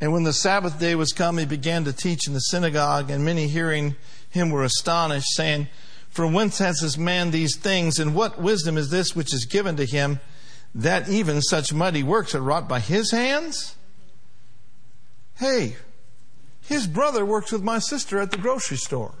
And 0.00 0.12
when 0.12 0.24
the 0.24 0.32
Sabbath 0.32 0.80
day 0.80 0.96
was 0.96 1.12
come, 1.12 1.38
he 1.38 1.46
began 1.46 1.84
to 1.84 1.92
teach 1.92 2.26
in 2.26 2.34
the 2.34 2.40
synagogue, 2.40 3.10
and 3.10 3.24
many 3.24 3.46
hearing 3.46 3.94
him 4.30 4.50
were 4.50 4.64
astonished, 4.64 5.28
saying, 5.34 5.68
From 6.10 6.32
whence 6.32 6.58
has 6.58 6.80
this 6.80 6.98
man 6.98 7.30
these 7.30 7.56
things, 7.56 7.98
and 7.98 8.14
what 8.14 8.40
wisdom 8.40 8.76
is 8.76 8.90
this 8.90 9.14
which 9.14 9.32
is 9.32 9.44
given 9.44 9.76
to 9.76 9.86
him, 9.86 10.20
that 10.74 11.08
even 11.08 11.40
such 11.40 11.72
mighty 11.72 12.02
works 12.02 12.34
are 12.34 12.42
wrought 12.42 12.68
by 12.68 12.80
his 12.80 13.10
hands? 13.10 13.76
Hey, 15.36 15.76
his 16.62 16.86
brother 16.86 17.24
works 17.24 17.52
with 17.52 17.62
my 17.62 17.78
sister 17.78 18.18
at 18.18 18.30
the 18.30 18.36
grocery 18.36 18.76
store. 18.76 19.14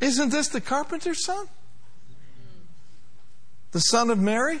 Isn't 0.00 0.30
this 0.30 0.48
the 0.48 0.60
carpenter's 0.60 1.24
son? 1.24 1.48
the 3.72 3.80
son 3.80 4.10
of 4.10 4.18
Mary, 4.18 4.60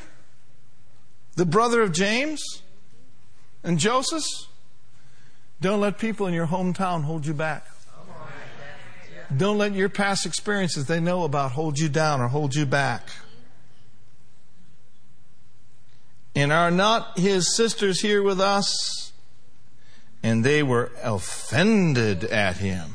the 1.36 1.46
brother 1.46 1.82
of 1.82 1.92
James 1.92 2.62
and 3.62 3.78
Joseph. 3.78 4.24
Don't 5.60 5.80
let 5.80 5.98
people 5.98 6.26
in 6.26 6.34
your 6.34 6.46
hometown 6.46 7.04
hold 7.04 7.26
you 7.26 7.34
back. 7.34 7.66
Don't 9.36 9.58
let 9.58 9.74
your 9.74 9.88
past 9.88 10.24
experiences 10.24 10.86
they 10.86 11.00
know 11.00 11.24
about 11.24 11.52
hold 11.52 11.78
you 11.78 11.88
down 11.88 12.20
or 12.20 12.28
hold 12.28 12.54
you 12.54 12.64
back. 12.64 13.10
And 16.34 16.52
are 16.52 16.70
not 16.70 17.18
his 17.18 17.54
sisters 17.54 18.00
here 18.00 18.22
with 18.22 18.40
us? 18.40 19.12
And 20.22 20.44
they 20.44 20.62
were 20.62 20.90
offended 21.02 22.24
at 22.24 22.56
him. 22.56 22.94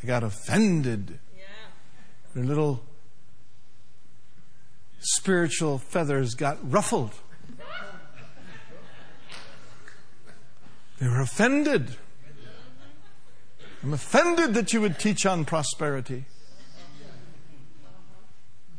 They 0.00 0.08
got 0.08 0.22
offended. 0.22 1.18
Their 2.34 2.44
little 2.44 2.82
spiritual 4.98 5.78
feathers 5.78 6.34
got 6.34 6.58
ruffled. 6.70 7.12
They 10.98 11.08
were 11.08 11.20
offended. 11.20 11.96
I'm 13.84 13.92
offended 13.92 14.54
that 14.54 14.72
you 14.72 14.80
would 14.80 14.98
teach 14.98 15.26
on 15.26 15.44
prosperity. 15.44 16.24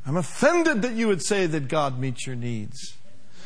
I'm 0.03 0.17
offended 0.17 0.81
that 0.81 0.93
you 0.93 1.07
would 1.07 1.21
say 1.21 1.45
that 1.45 1.67
God 1.67 1.99
meets 1.99 2.25
your 2.25 2.35
needs. 2.35 2.95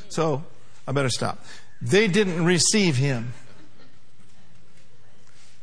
So, 0.08 0.46
I 0.88 0.94
better 0.94 1.10
stop. 1.10 1.44
They 1.82 2.08
didn't 2.08 2.46
receive 2.46 2.96
him. 2.96 3.34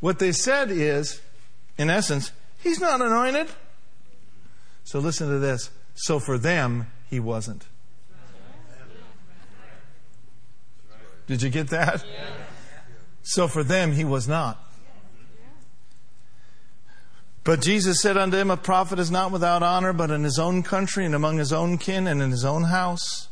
What 0.00 0.18
they 0.18 0.32
said 0.32 0.70
is, 0.70 1.22
in 1.78 1.88
essence, 1.88 2.30
he's 2.58 2.78
not 2.78 3.00
anointed. 3.00 3.48
So, 4.84 4.98
listen 4.98 5.30
to 5.30 5.38
this. 5.38 5.70
So, 5.94 6.20
for 6.20 6.36
them, 6.36 6.90
he 7.08 7.20
wasn't. 7.20 7.64
Did 11.26 11.40
you 11.40 11.48
get 11.48 11.68
that? 11.68 12.04
So 13.22 13.48
for 13.48 13.64
them, 13.64 13.92
he 13.92 14.04
was 14.04 14.28
not. 14.28 14.62
But 17.46 17.62
Jesus 17.62 18.02
said 18.02 18.16
unto 18.16 18.36
him, 18.36 18.50
A 18.50 18.56
prophet 18.56 18.98
is 18.98 19.08
not 19.08 19.30
without 19.30 19.62
honor, 19.62 19.92
but 19.92 20.10
in 20.10 20.24
his 20.24 20.36
own 20.36 20.64
country 20.64 21.06
and 21.06 21.14
among 21.14 21.38
his 21.38 21.52
own 21.52 21.78
kin 21.78 22.08
and 22.08 22.20
in 22.20 22.32
his 22.32 22.44
own 22.44 22.64
house. 22.64 23.28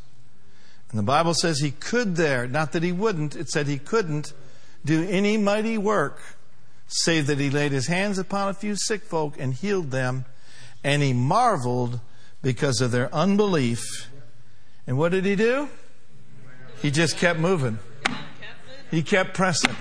And 0.88 1.00
the 1.00 1.02
Bible 1.02 1.34
says 1.34 1.58
he 1.58 1.72
could 1.72 2.14
there, 2.14 2.46
not 2.46 2.70
that 2.72 2.84
he 2.84 2.92
wouldn't, 2.92 3.34
it 3.34 3.48
said 3.48 3.66
he 3.66 3.76
couldn't 3.76 4.32
do 4.84 5.04
any 5.10 5.36
mighty 5.36 5.76
work 5.76 6.20
save 6.86 7.26
that 7.26 7.40
he 7.40 7.50
laid 7.50 7.72
his 7.72 7.88
hands 7.88 8.16
upon 8.16 8.48
a 8.48 8.54
few 8.54 8.76
sick 8.76 9.02
folk 9.02 9.34
and 9.36 9.52
healed 9.52 9.90
them. 9.90 10.26
And 10.84 11.02
he 11.02 11.12
marveled 11.12 11.98
because 12.40 12.80
of 12.80 12.92
their 12.92 13.12
unbelief. 13.12 13.82
And 14.86 14.96
what 14.96 15.10
did 15.10 15.24
he 15.24 15.34
do? 15.34 15.68
He 16.80 16.92
just 16.92 17.16
kept 17.16 17.40
moving. 17.40 17.80
He 18.92 19.02
kept 19.02 19.34
pressing. 19.34 19.74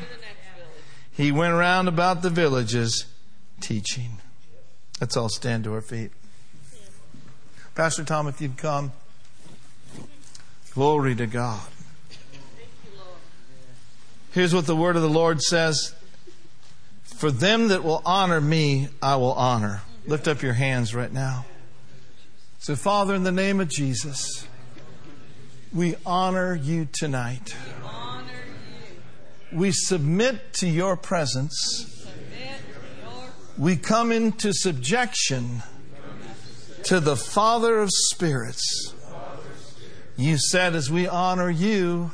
He 1.12 1.32
went 1.32 1.54
around 1.54 1.88
about 1.88 2.24
the 2.24 2.32
villages 2.32 3.06
teaching. 3.62 4.18
Let's 5.02 5.18
all 5.18 5.30
stand 5.30 5.64
to 5.66 5.74
our 5.74 5.82
feet. 5.82 6.12
Pastor 7.76 8.04
Tom, 8.04 8.28
if 8.28 8.40
you'd 8.40 8.58
come. 8.58 8.92
Glory 10.74 11.16
to 11.16 11.28
God. 11.28 11.62
Here's 14.32 14.54
what 14.54 14.66
the 14.66 14.76
word 14.76 14.96
of 14.96 15.02
the 15.04 15.10
Lord 15.10 15.42
says 15.42 15.94
For 17.04 17.30
them 17.30 17.68
that 17.68 17.84
will 17.84 18.02
honor 18.06 18.42
me, 18.42 18.88
I 19.02 19.16
will 19.18 19.34
honor. 19.34 19.82
Lift 20.08 20.28
up 20.28 20.42
your 20.42 20.54
hands 20.54 20.96
right 20.96 21.12
now. 21.12 21.46
So, 22.60 22.76
Father, 22.76 23.14
in 23.14 23.24
the 23.24 23.32
name 23.32 23.60
of 23.60 23.70
Jesus, 23.70 24.48
we 25.74 25.96
honor 26.06 26.56
you 26.56 26.88
tonight. 26.92 27.56
We 29.52 29.72
submit 29.72 30.54
to 30.56 30.68
your 30.68 30.98
presence. 30.98 31.93
We 33.58 33.76
come 33.76 34.12
into 34.12 34.54
subjection 34.54 35.64
to 36.84 37.00
the 37.00 37.16
Father 37.16 37.80
of 37.80 37.90
spirits. 37.92 38.94
You 40.18 40.38
said, 40.38 40.76
as 40.76 40.92
we 40.92 41.08
honor 41.08 41.50
you, 41.50 42.12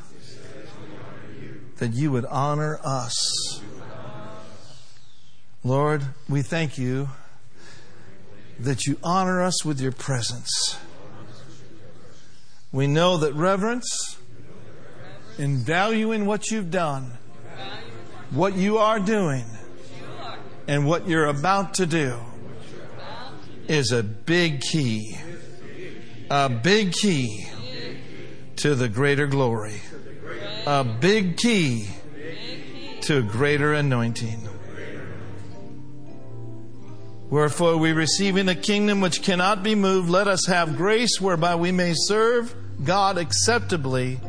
that 1.77 1.93
you 1.93 2.11
would 2.11 2.25
honor 2.25 2.79
us. 2.83 3.61
Lord, 5.63 6.03
we 6.27 6.41
thank 6.41 6.77
you 6.77 7.09
that 8.59 8.85
you 8.85 8.97
honor 9.03 9.41
us 9.41 9.63
with 9.63 9.79
your 9.79 9.91
presence. 9.91 10.77
We 12.71 12.87
know 12.87 13.17
that 13.17 13.33
reverence 13.33 14.17
in 15.37 15.57
valuing 15.57 16.25
what 16.25 16.51
you've 16.51 16.69
done 16.69 17.13
what 18.31 18.53
you 18.55 18.77
are 18.77 18.99
doing 18.99 19.45
and 20.69 20.85
what 20.85 21.07
you're 21.07 21.25
about 21.25 21.73
to 21.73 21.87
do 21.87 22.15
is 23.67 23.91
a 23.91 24.03
big 24.03 24.61
key. 24.61 25.17
A 26.29 26.47
big 26.47 26.93
key 26.93 27.47
to 28.57 28.75
the 28.75 28.87
greater 28.87 29.25
glory. 29.25 29.81
A 30.67 30.83
big 30.83 31.37
key 31.37 31.89
to 33.01 33.23
greater 33.23 33.73
anointing. 33.73 34.47
Wherefore, 37.31 37.77
we 37.77 37.91
receiving 37.91 38.47
a 38.47 38.53
kingdom 38.53 39.01
which 39.01 39.23
cannot 39.23 39.63
be 39.63 39.73
moved, 39.73 40.07
let 40.07 40.27
us 40.27 40.45
have 40.45 40.77
grace 40.77 41.19
whereby 41.19 41.55
we 41.55 41.71
may 41.71 41.93
serve 41.95 42.53
God 42.83 43.17
acceptably 43.17 44.19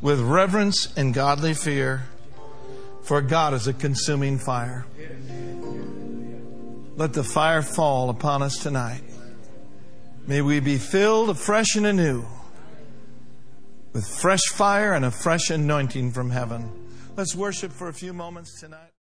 with 0.00 0.20
reverence 0.20 0.92
and 0.96 1.14
godly 1.14 1.54
fear 1.54 2.02
for 3.00 3.22
God 3.22 3.54
is 3.54 3.68
a 3.68 3.72
consuming 3.72 4.38
fire. 4.38 4.84
Let 6.98 7.12
the 7.12 7.22
fire 7.22 7.62
fall 7.62 8.10
upon 8.10 8.42
us 8.42 8.56
tonight. 8.56 9.04
May 10.26 10.42
we 10.42 10.58
be 10.58 10.78
filled 10.78 11.30
afresh 11.30 11.76
and 11.76 11.86
anew 11.86 12.24
with 13.92 14.04
fresh 14.04 14.42
fire 14.50 14.94
and 14.94 15.04
a 15.04 15.12
fresh 15.12 15.50
anointing 15.50 16.10
from 16.10 16.28
heaven. 16.28 16.88
Let's 17.16 17.36
worship 17.36 17.70
for 17.70 17.88
a 17.88 17.92
few 17.92 18.12
moments 18.12 18.58
tonight. 18.58 18.87